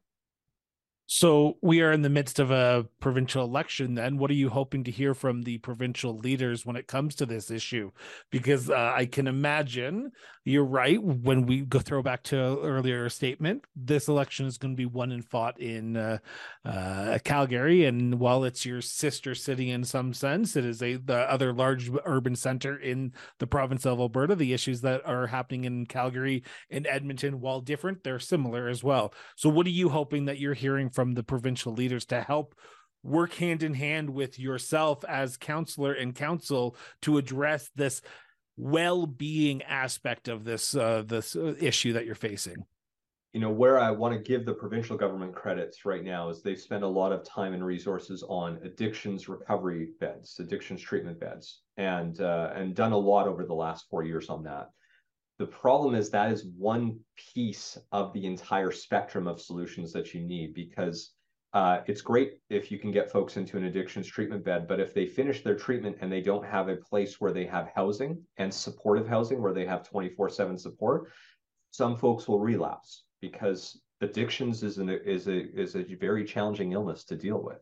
[1.10, 3.96] So we are in the midst of a provincial election.
[3.96, 7.26] Then, what are you hoping to hear from the provincial leaders when it comes to
[7.26, 7.92] this issue?
[8.30, 10.12] Because uh, I can imagine
[10.44, 11.02] you're right.
[11.02, 15.14] When we go throw back to earlier statement, this election is going to be won
[15.14, 16.18] and fought in uh,
[16.66, 21.20] uh, Calgary, and while it's your sister city in some sense, it is a the
[21.32, 24.36] other large urban center in the province of Alberta.
[24.36, 29.14] The issues that are happening in Calgary and Edmonton, while different, they're similar as well.
[29.38, 30.90] So, what are you hoping that you're hearing?
[30.98, 32.56] From the provincial leaders to help
[33.04, 38.02] work hand in hand with yourself as councillor and council to address this
[38.58, 42.66] well-being aspect of this uh, this uh, issue that you're facing.
[43.34, 46.60] You know where i want to give the provincial government credits right now is they've
[46.60, 52.22] spent a lot of time and resources on addictions recovery beds addictions treatment beds and
[52.22, 54.72] uh, and done a lot over the last four years on that
[55.40, 57.00] the problem is that is one
[57.34, 61.14] piece of the entire spectrum of solutions that you need because
[61.54, 64.94] uh, it's great if you can get folks into an addictions treatment bed, but if
[64.94, 68.54] they finish their treatment and they don't have a place where they have housing and
[68.54, 71.12] supportive housing where they have 24 7 support,
[71.72, 77.04] some folks will relapse because addictions is, an, is, a, is a very challenging illness
[77.06, 77.60] to deal with.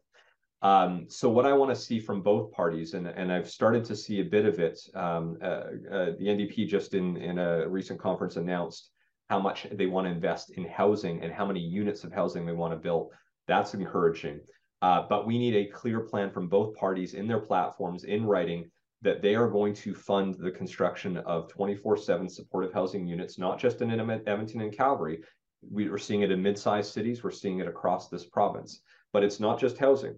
[0.62, 3.96] Um, so what I want to see from both parties, and, and I've started to
[3.96, 8.00] see a bit of it, um, uh, uh, the NDP just in, in a recent
[8.00, 8.92] conference announced
[9.30, 12.54] how much they want to invest in housing and how many units of housing they
[12.54, 13.12] want to build.
[13.48, 14.40] That's encouraging.
[14.82, 18.70] Uh, but we need a clear plan from both parties in their platforms in writing
[19.02, 23.82] that they are going to fund the construction of 24-7 supportive housing units, not just
[23.82, 25.22] in Edmonton and Calgary.
[25.70, 27.24] We are seeing it in mid-sized cities.
[27.24, 28.82] We're seeing it across this province.
[29.14, 30.18] But it's not just housing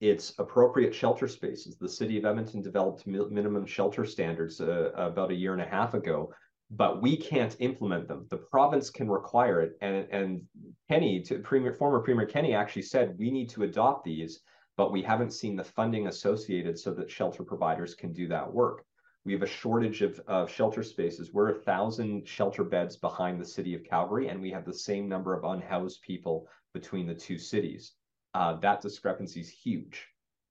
[0.00, 1.78] it's appropriate shelter spaces.
[1.78, 5.66] The city of Edmonton developed mi- minimum shelter standards uh, about a year and a
[5.66, 6.32] half ago,
[6.70, 8.26] but we can't implement them.
[8.28, 10.42] The province can require it, and and
[10.90, 14.42] Kenney, to Premier, former Premier Kenney, actually said we need to adopt these,
[14.76, 18.84] but we haven't seen the funding associated so that shelter providers can do that work.
[19.24, 21.32] We have a shortage of, of shelter spaces.
[21.32, 25.08] We're a thousand shelter beds behind the city of Calgary, and we have the same
[25.08, 27.94] number of unhoused people between the two cities
[28.36, 30.08] uh, that discrepancy is huge.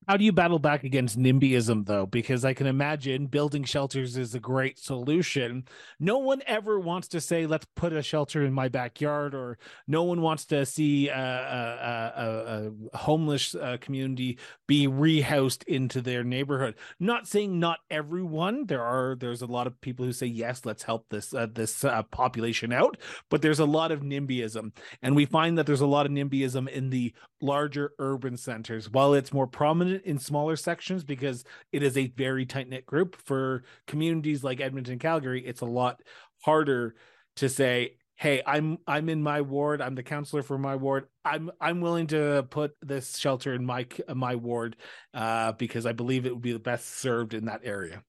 [0.07, 2.05] How do you battle back against NIMBYism though?
[2.05, 5.65] Because I can imagine building shelters is a great solution.
[5.99, 10.03] No one ever wants to say, "Let's put a shelter in my backyard," or no
[10.03, 14.37] one wants to see a, a, a, a homeless uh, community
[14.67, 16.75] be rehoused into their neighborhood.
[16.99, 18.67] Not saying not everyone.
[18.67, 21.83] There are there's a lot of people who say, "Yes, let's help this uh, this
[21.83, 22.97] uh, population out,"
[23.31, 26.69] but there's a lot of NIMBYism, and we find that there's a lot of NIMBYism
[26.69, 28.89] in the larger urban centers.
[28.89, 33.15] While it's more prominent in smaller sections because it is a very tight knit group,
[33.15, 36.01] for communities like Edmonton, Calgary, it's a lot
[36.43, 36.95] harder
[37.37, 39.81] to say, "Hey, I'm I'm in my ward.
[39.81, 41.07] I'm the councillor for my ward.
[41.23, 44.75] I'm I'm willing to put this shelter in my my ward
[45.13, 48.03] uh, because I believe it would be the best served in that area."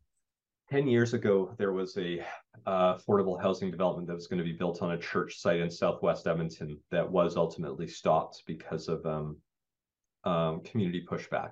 [0.70, 2.20] 10 years ago, there was a
[2.66, 5.70] uh, affordable housing development that was going to be built on a church site in
[5.70, 9.36] Southwest Edmonton that was ultimately stopped because of um,
[10.24, 11.50] um, community pushback.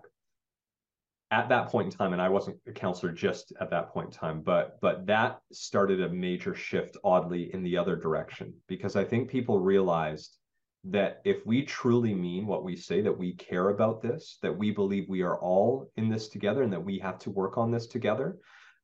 [1.34, 4.12] At that point in time, and I wasn't a councillor just at that point in
[4.12, 9.04] time, but but that started a major shift, oddly, in the other direction because I
[9.04, 10.38] think people realized
[10.84, 14.70] that if we truly mean what we say, that we care about this, that we
[14.70, 17.88] believe we are all in this together, and that we have to work on this
[17.88, 18.36] together,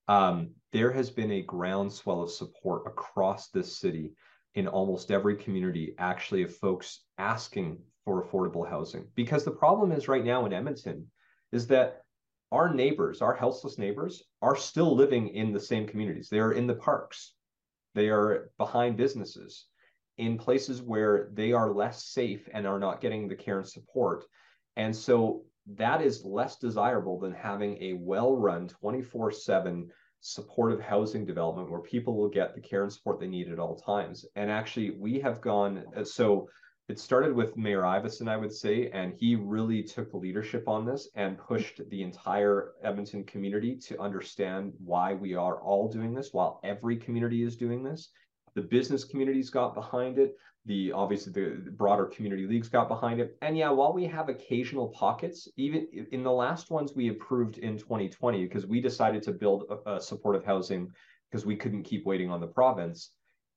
[0.09, 4.13] um, there has been a groundswell of support across this city
[4.57, 9.07] in almost every community, actually, of folks asking for affordable housing.
[9.15, 11.07] Because the problem is right now in Edmonton
[11.53, 12.03] is that
[12.53, 16.29] our neighbors, our houseless neighbors, are still living in the same communities.
[16.29, 17.35] They are in the parks,
[17.95, 19.67] they are behind businesses,
[20.19, 24.25] in places where they are less safe and are not getting the care and support.
[24.77, 25.45] And so
[25.77, 29.89] that is less desirable than having a well run 24 7
[30.21, 33.77] supportive housing development where people will get the care and support they need at all
[33.77, 34.27] times.
[34.37, 36.49] And actually, we have gone uh, so
[36.91, 40.85] it started with Mayor Iveson, I would say, and he really took the leadership on
[40.85, 46.33] this and pushed the entire Edmonton community to understand why we are all doing this,
[46.33, 48.11] while every community is doing this.
[48.57, 50.37] The business communities got behind it
[50.67, 53.39] the obviously the broader community leagues got behind it.
[53.41, 57.79] And yeah, while we have occasional pockets, even in the last ones we approved in
[57.79, 60.91] 2020, because we decided to build a, a supportive housing
[61.31, 63.13] because we couldn't keep waiting on the province.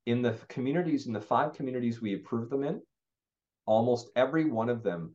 [0.05, 2.81] In the communities, in the five communities we approved them in,
[3.65, 5.13] almost every one of them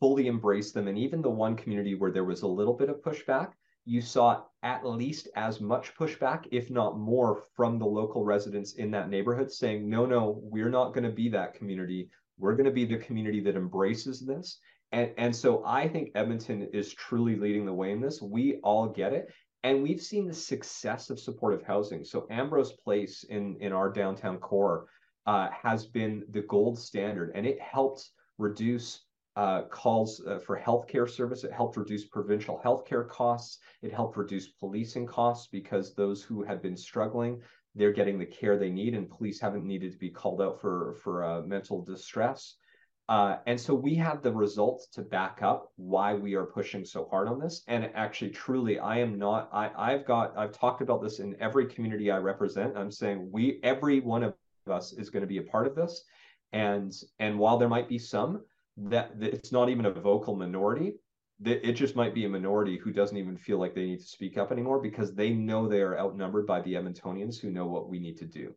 [0.00, 0.88] fully embraced them.
[0.88, 3.52] And even the one community where there was a little bit of pushback,
[3.84, 8.90] you saw at least as much pushback, if not more, from the local residents in
[8.92, 12.08] that neighborhood saying, no, no, we're not going to be that community.
[12.38, 14.58] We're going to be the community that embraces this.
[14.92, 18.22] And, and so I think Edmonton is truly leading the way in this.
[18.22, 19.28] We all get it.
[19.64, 22.04] And we've seen the success of supportive housing.
[22.04, 24.86] So Ambrose Place in, in our downtown core
[25.26, 29.04] uh, has been the gold standard, and it helped reduce
[29.36, 31.44] uh, calls uh, for healthcare service.
[31.44, 33.58] It helped reduce provincial healthcare costs.
[33.82, 37.40] It helped reduce policing costs because those who had been struggling,
[37.74, 40.94] they're getting the care they need, and police haven't needed to be called out for
[41.02, 42.56] for uh, mental distress.
[43.06, 47.06] Uh, and so we have the results to back up why we are pushing so
[47.10, 47.62] hard on this.
[47.68, 49.50] And actually, truly, I am not.
[49.52, 50.36] I I've got.
[50.38, 52.76] I've talked about this in every community I represent.
[52.76, 54.34] I'm saying we, every one of
[54.68, 56.04] us, is going to be a part of this.
[56.52, 58.42] And and while there might be some
[58.76, 60.94] that, that it's not even a vocal minority
[61.40, 64.06] that it just might be a minority who doesn't even feel like they need to
[64.06, 67.88] speak up anymore because they know they are outnumbered by the Edmontonians who know what
[67.88, 68.54] we need to do.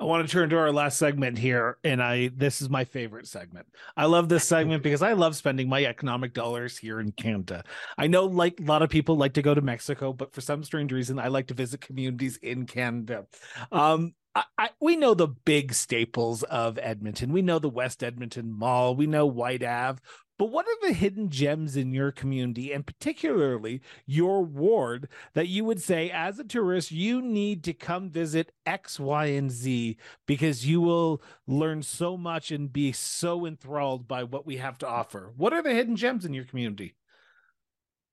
[0.00, 3.28] I want to turn to our last segment here, and I this is my favorite
[3.28, 3.66] segment.
[3.96, 7.62] I love this segment because I love spending my economic dollars here in Canada.
[7.98, 10.64] I know, like a lot of people, like to go to Mexico, but for some
[10.64, 13.26] strange reason, I like to visit communities in Canada.
[13.70, 17.32] Um, I, I, we know the big staples of Edmonton.
[17.32, 18.94] We know the West Edmonton Mall.
[18.94, 20.00] We know White Ave.
[20.38, 25.64] But what are the hidden gems in your community and particularly your ward that you
[25.64, 30.66] would say, as a tourist, you need to come visit X, Y, and Z because
[30.66, 35.32] you will learn so much and be so enthralled by what we have to offer?
[35.36, 36.96] What are the hidden gems in your community?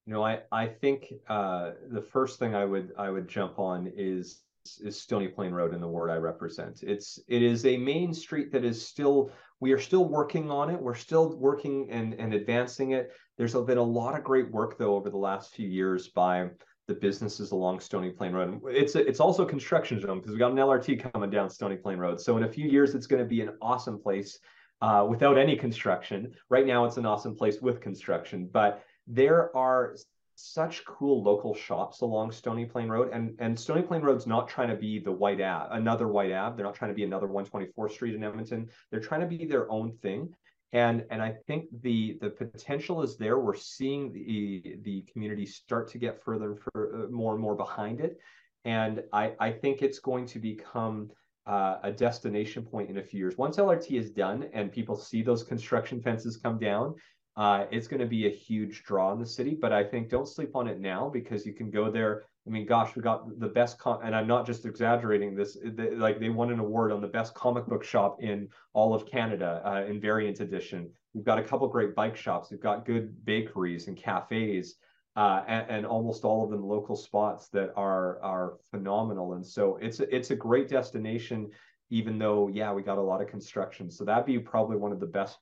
[0.06, 3.92] You know, I, I think uh, the first thing I would I would jump on
[3.96, 4.42] is
[4.78, 6.84] is Stony Plain Road in the ward I represent.
[6.84, 10.82] It's it is a main street that is still we are still working on it.
[10.82, 13.12] We're still working and, and advancing it.
[13.38, 16.50] There's been a lot of great work though over the last few years by
[16.88, 18.62] the businesses along Stony Plain Road.
[18.68, 22.00] It's a, it's also construction zone because we got an LRT coming down Stony Plain
[22.00, 22.20] Road.
[22.20, 24.40] So in a few years, it's going to be an awesome place
[24.82, 26.34] uh, without any construction.
[26.50, 29.96] Right now, it's an awesome place with construction, but there are
[30.40, 33.10] such cool local shops along Stony Plain Road.
[33.12, 36.56] And, and Stony Plain Road's not trying to be the White Ave, another White Ave.
[36.56, 38.70] They're not trying to be another 124th Street in Edmonton.
[38.90, 40.34] They're trying to be their own thing.
[40.72, 43.40] and and I think the the potential is there.
[43.40, 48.00] We're seeing the the community start to get further and uh, more and more behind
[48.00, 48.18] it,
[48.66, 51.10] and I I think it's going to become
[51.48, 53.38] uh, a destination point in a few years.
[53.38, 56.94] Once LRT is done and people see those construction fences come down,
[57.40, 59.58] uh, it's going to be a huge draw in the city.
[59.60, 62.26] But I think don't sleep on it now because you can go there.
[62.46, 65.58] I mean, gosh, we got the best, com- and I'm not just exaggerating this.
[65.94, 69.62] Like they won an award on the best comic book shop in all of Canada
[69.66, 70.90] uh, in Variant Edition.
[71.14, 72.52] We've got a couple great bike shops.
[72.52, 74.76] We've got good bakeries and cafes.
[75.16, 79.34] Uh, and, and, almost all of them local spots that are are phenomenal.
[79.34, 81.50] And so it's a, it's a great destination,
[81.90, 83.90] even though yeah we got a lot of construction.
[83.90, 85.40] So that'd be probably one of the best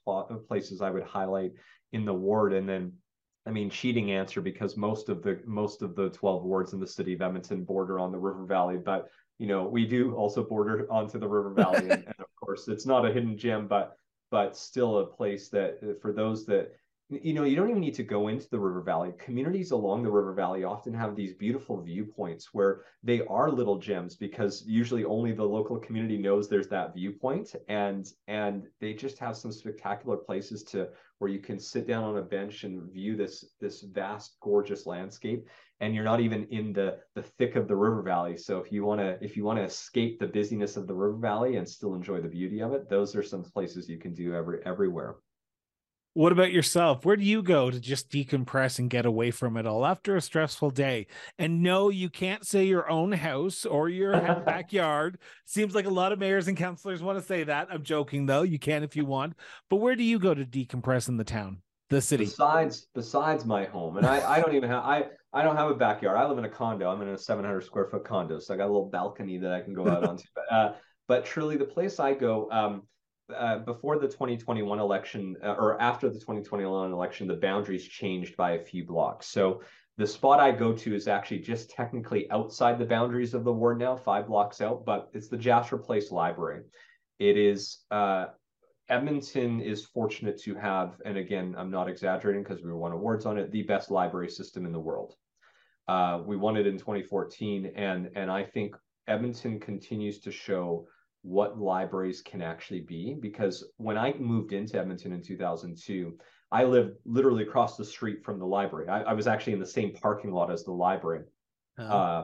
[0.48, 1.52] places I would highlight
[1.94, 2.54] in the ward.
[2.54, 2.94] And then,
[3.46, 6.88] I mean, cheating answer because most of the most of the 12 wards in the
[6.88, 9.10] city of Edmonton border on the River Valley, but
[9.40, 12.86] you know we do also border onto the River Valley, and, and of course it's
[12.86, 13.98] not a hidden gem, but
[14.32, 16.72] but still a place that for those that
[17.10, 19.14] you know, you don't even need to go into the river valley.
[19.18, 24.18] Communities along the river valley often have these beautiful viewpoints where they are little gems
[24.18, 29.38] because usually only the local community knows there's that viewpoint and and they just have
[29.38, 30.90] some spectacular places to
[31.20, 35.48] where you can sit down on a bench and view this this vast gorgeous landscape
[35.80, 38.36] and you're not even in the the thick of the river valley.
[38.36, 41.18] So if you want to if you want to escape the busyness of the river
[41.18, 44.36] valley and still enjoy the beauty of it, those are some places you can do
[44.36, 45.16] every everywhere.
[46.18, 47.06] What about yourself?
[47.06, 50.22] Where do you go to just decompress and get away from it all after a
[50.22, 51.06] stressful day?
[51.38, 54.14] And no, you can't say your own house or your
[54.46, 55.20] backyard.
[55.46, 57.68] Seems like a lot of mayors and councilors want to say that.
[57.70, 58.42] I'm joking though.
[58.42, 59.36] You can if you want.
[59.70, 61.62] But where do you go to decompress in the town,
[61.92, 62.26] the city?
[62.26, 65.04] Besides, besides my home, and I, I don't even have I
[65.34, 66.18] I don't have a backyard.
[66.18, 66.90] I live in a condo.
[66.90, 69.62] I'm in a 700 square foot condo, so I got a little balcony that I
[69.62, 70.24] can go out onto.
[70.34, 70.74] But uh,
[71.08, 72.50] but truly, the place I go.
[72.50, 72.88] Um,
[73.36, 78.52] uh, before the 2021 election uh, or after the 2021 election, the boundaries changed by
[78.52, 79.28] a few blocks.
[79.28, 79.62] So
[79.98, 83.80] the spot I go to is actually just technically outside the boundaries of the ward
[83.80, 86.64] now, five blocks out, but it's the Jasper Place Library.
[87.20, 88.28] It is uh,
[88.90, 93.38] Edmonton is fortunate to have, and again, I'm not exaggerating because we won awards on
[93.38, 95.16] it, the best library system in the world.
[95.88, 98.76] Uh, we won it in 2014, and and I think
[99.08, 100.88] Edmonton continues to show
[101.22, 103.16] what libraries can actually be.
[103.20, 106.18] Because when I moved into Edmonton in 2002,
[106.52, 108.88] I lived literally across the street from the library.
[108.88, 111.26] I, I was actually in the same parking lot as the library.
[111.78, 111.86] Oh.
[111.86, 112.24] Uh,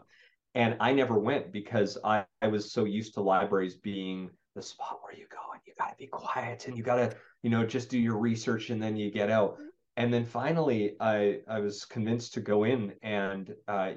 [0.55, 4.99] and I never went because I, I was so used to libraries being the spot
[5.01, 7.65] where you go and you got to be quiet and you got to, you know,
[7.65, 9.57] just do your research and then you get out.
[9.97, 13.91] And then finally, I I was convinced to go in and uh,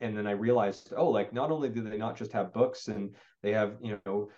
[0.00, 3.14] and then I realized, oh, like not only do they not just have books and
[3.42, 4.28] they have you know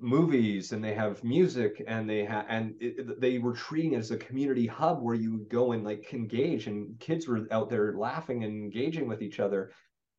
[0.00, 4.10] movies and they have music and they have and it, they were treating it as
[4.10, 7.94] a community hub where you would go and like engage and kids were out there
[7.96, 9.70] laughing and engaging with each other.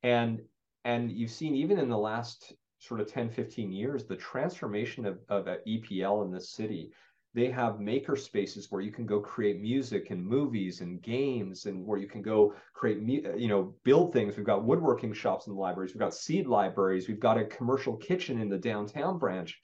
[0.03, 0.41] And
[0.85, 5.19] and you've seen even in the last sort of 10 15 years the transformation of,
[5.27, 6.91] of uh, epl in this city
[7.33, 11.85] they have maker spaces where you can go create music and movies and games and
[11.85, 14.35] where you can go create uh, you know build things.
[14.35, 15.93] We've got woodworking shops in the libraries.
[15.93, 17.07] We've got seed libraries.
[17.07, 19.59] We've got a commercial kitchen in the downtown branch.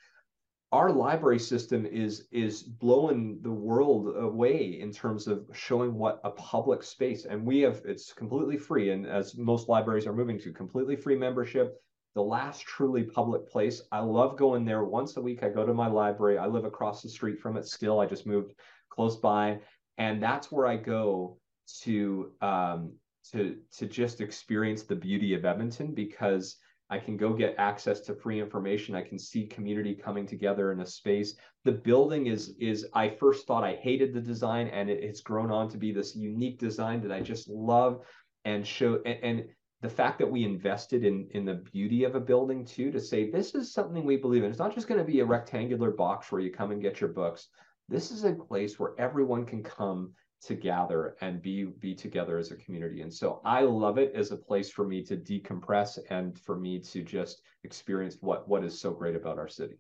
[0.72, 6.32] Our library system is is blowing the world away in terms of showing what a
[6.32, 10.51] public space and we have it's completely free and as most libraries are moving to
[10.51, 11.82] completely free membership
[12.16, 13.82] the last truly public place.
[13.91, 15.43] I love going there once a week.
[15.43, 16.38] I go to my library.
[16.38, 17.99] I live across the street from it still.
[17.99, 18.53] I just moved
[18.89, 19.59] close by,
[19.97, 21.38] and that's where I go
[21.82, 22.93] to um,
[23.32, 26.57] to to just experience the beauty of Edmonton because
[26.89, 28.95] I can go get access to free information.
[28.95, 31.36] I can see community coming together in a space.
[31.66, 35.51] The building is is I first thought I hated the design, and it, it's grown
[35.51, 38.01] on to be this unique design that I just love
[38.45, 39.45] and show and, and
[39.86, 43.29] the fact that we invested in in the beauty of a building too to say
[43.29, 44.49] this is something we believe in.
[44.49, 47.11] It's not just going to be a rectangular box where you come and get your
[47.11, 47.49] books.
[47.88, 52.49] This is a place where everyone can come to gather and be be together as
[52.49, 53.01] a community.
[53.01, 56.79] And so i love it as a place for me to decompress and for me
[56.79, 59.77] to just experience what what is so great about our city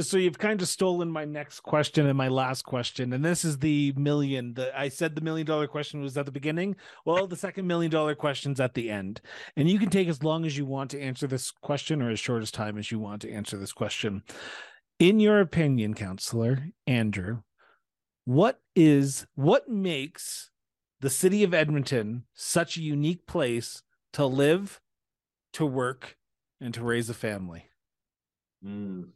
[0.00, 3.58] so you've kind of stolen my next question and my last question and this is
[3.58, 6.76] the million the i said the million dollar question was at the beginning.
[7.04, 9.20] Well the second million dollar question's at the end
[9.56, 12.20] and you can take as long as you want to answer this question or as
[12.20, 14.22] short as time as you want to answer this question.
[14.98, 17.40] In your opinion councillor andrew
[18.24, 20.50] what is what makes
[21.00, 23.82] the city of edmonton such a unique place
[24.12, 24.80] to live
[25.52, 26.16] to work
[26.60, 27.70] and to raise a family?
[28.64, 29.08] Mm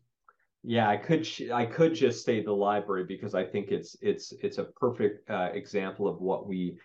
[0.63, 4.59] Yeah, I could I could just say the library because I think it's it's it's
[4.59, 6.77] a perfect uh, example of what we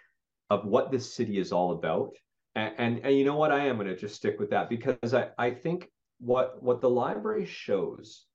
[0.49, 2.15] of what this city is all about.
[2.55, 3.51] And, and, and you know what?
[3.51, 6.89] I am going to just stick with that because I I think what what the
[6.89, 8.25] library shows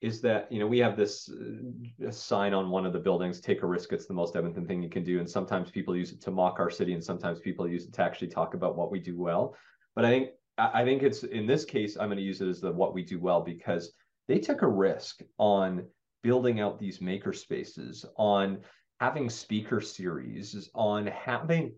[0.00, 3.62] is that you know we have this uh, sign on one of the buildings take
[3.62, 6.20] a risk it's the most edmonton thing you can do and sometimes people use it
[6.20, 8.98] to mock our city and sometimes people use it to actually talk about what we
[8.98, 9.54] do well
[9.94, 12.60] but i think i think it's in this case i'm going to use it as
[12.60, 13.92] the what we do well because
[14.28, 15.84] they took a risk on
[16.22, 18.58] building out these maker spaces on
[19.00, 21.72] having speaker series on having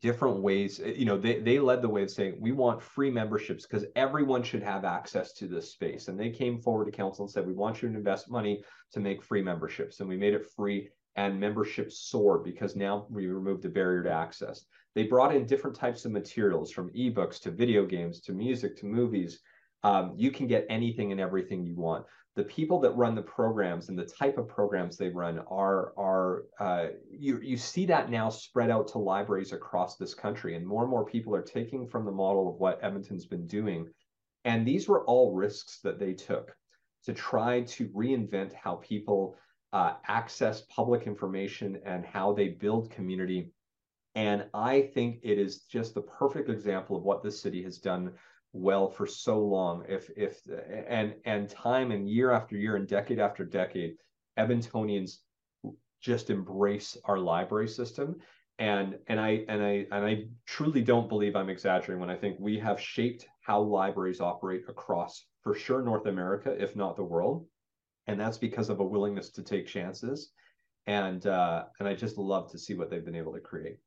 [0.00, 3.10] different ways eh, you know they, they led the way of saying we want free
[3.10, 6.08] memberships because everyone should have access to this space.
[6.08, 8.62] And they came forward to council and said we want you to invest money
[8.92, 10.00] to make free memberships.
[10.00, 14.10] And we made it free and membership soared because now we removed the barrier to
[14.10, 14.64] access.
[14.94, 18.86] They brought in different types of materials from ebooks to video games to music to
[18.86, 19.40] movies
[19.82, 22.04] um, you can get anything and everything you want
[22.36, 26.44] the people that run the programs and the type of programs they run are are
[26.60, 30.82] uh, you you see that now spread out to libraries across this country, and more
[30.82, 33.88] and more people are taking from the model of what Edmonton's been doing,
[34.44, 36.54] and these were all risks that they took
[37.04, 39.36] to try to reinvent how people
[39.72, 43.50] uh, access public information and how they build community.
[44.14, 48.12] And I think it is just the perfect example of what this city has done
[48.52, 49.84] well for so long.
[49.88, 50.40] If if
[50.86, 53.96] and and time and year after year and decade after decade
[54.38, 55.18] edmontonians
[56.00, 58.16] just embrace our library system.
[58.58, 62.36] And and i and i and i truly don't believe i'm exaggerating when i think
[62.38, 67.46] we have shaped how libraries operate across for sure north america if not the world.
[68.06, 70.32] And that's because of a willingness to take chances.
[70.86, 73.78] And uh and i just love to see what they've been able to create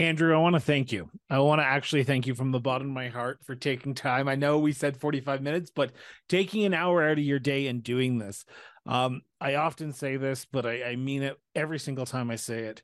[0.00, 1.10] Andrew, I want to thank you.
[1.28, 4.28] I want to actually thank you from the bottom of my heart for taking time.
[4.28, 5.92] I know we said 45 minutes, but
[6.26, 8.46] taking an hour out of your day and doing this.
[8.86, 12.60] Um, I often say this, but I, I mean it every single time I say
[12.60, 12.82] it.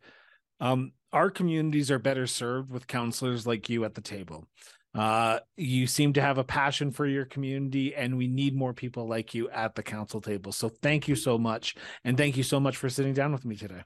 [0.60, 4.46] Um, our communities are better served with councillors like you at the table.
[4.94, 9.08] Uh, you seem to have a passion for your community, and we need more people
[9.08, 10.52] like you at the council table.
[10.52, 11.76] So, thank you so much.
[12.04, 13.84] And thank you so much for sitting down with me today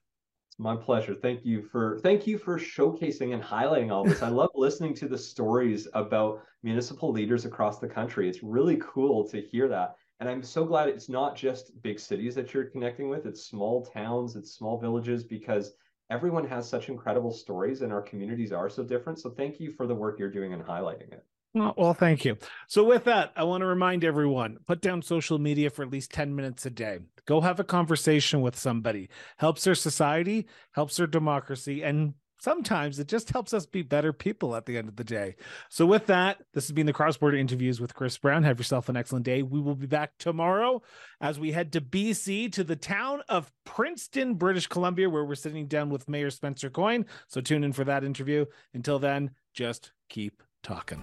[0.58, 1.14] my pleasure.
[1.14, 4.22] Thank you for thank you for showcasing and highlighting all this.
[4.22, 8.28] I love listening to the stories about municipal leaders across the country.
[8.28, 9.96] It's really cool to hear that.
[10.20, 13.86] And I'm so glad it's not just big cities that you're connecting with, it's small
[13.86, 15.72] towns, it's small villages because
[16.10, 19.18] everyone has such incredible stories and our communities are so different.
[19.18, 21.24] So thank you for the work you're doing and highlighting it.
[21.52, 22.36] Well, well, thank you.
[22.68, 26.12] So, with that, I want to remind everyone put down social media for at least
[26.12, 27.00] 10 minutes a day.
[27.26, 29.08] Go have a conversation with somebody.
[29.36, 34.56] Helps their society, helps their democracy, and sometimes it just helps us be better people
[34.56, 35.34] at the end of the day.
[35.68, 38.44] So, with that, this has been the Cross Border Interviews with Chris Brown.
[38.44, 39.42] Have yourself an excellent day.
[39.42, 40.82] We will be back tomorrow
[41.20, 45.66] as we head to BC to the town of Princeton, British Columbia, where we're sitting
[45.66, 47.06] down with Mayor Spencer Coyne.
[47.26, 48.46] So, tune in for that interview.
[48.72, 51.02] Until then, just keep talking.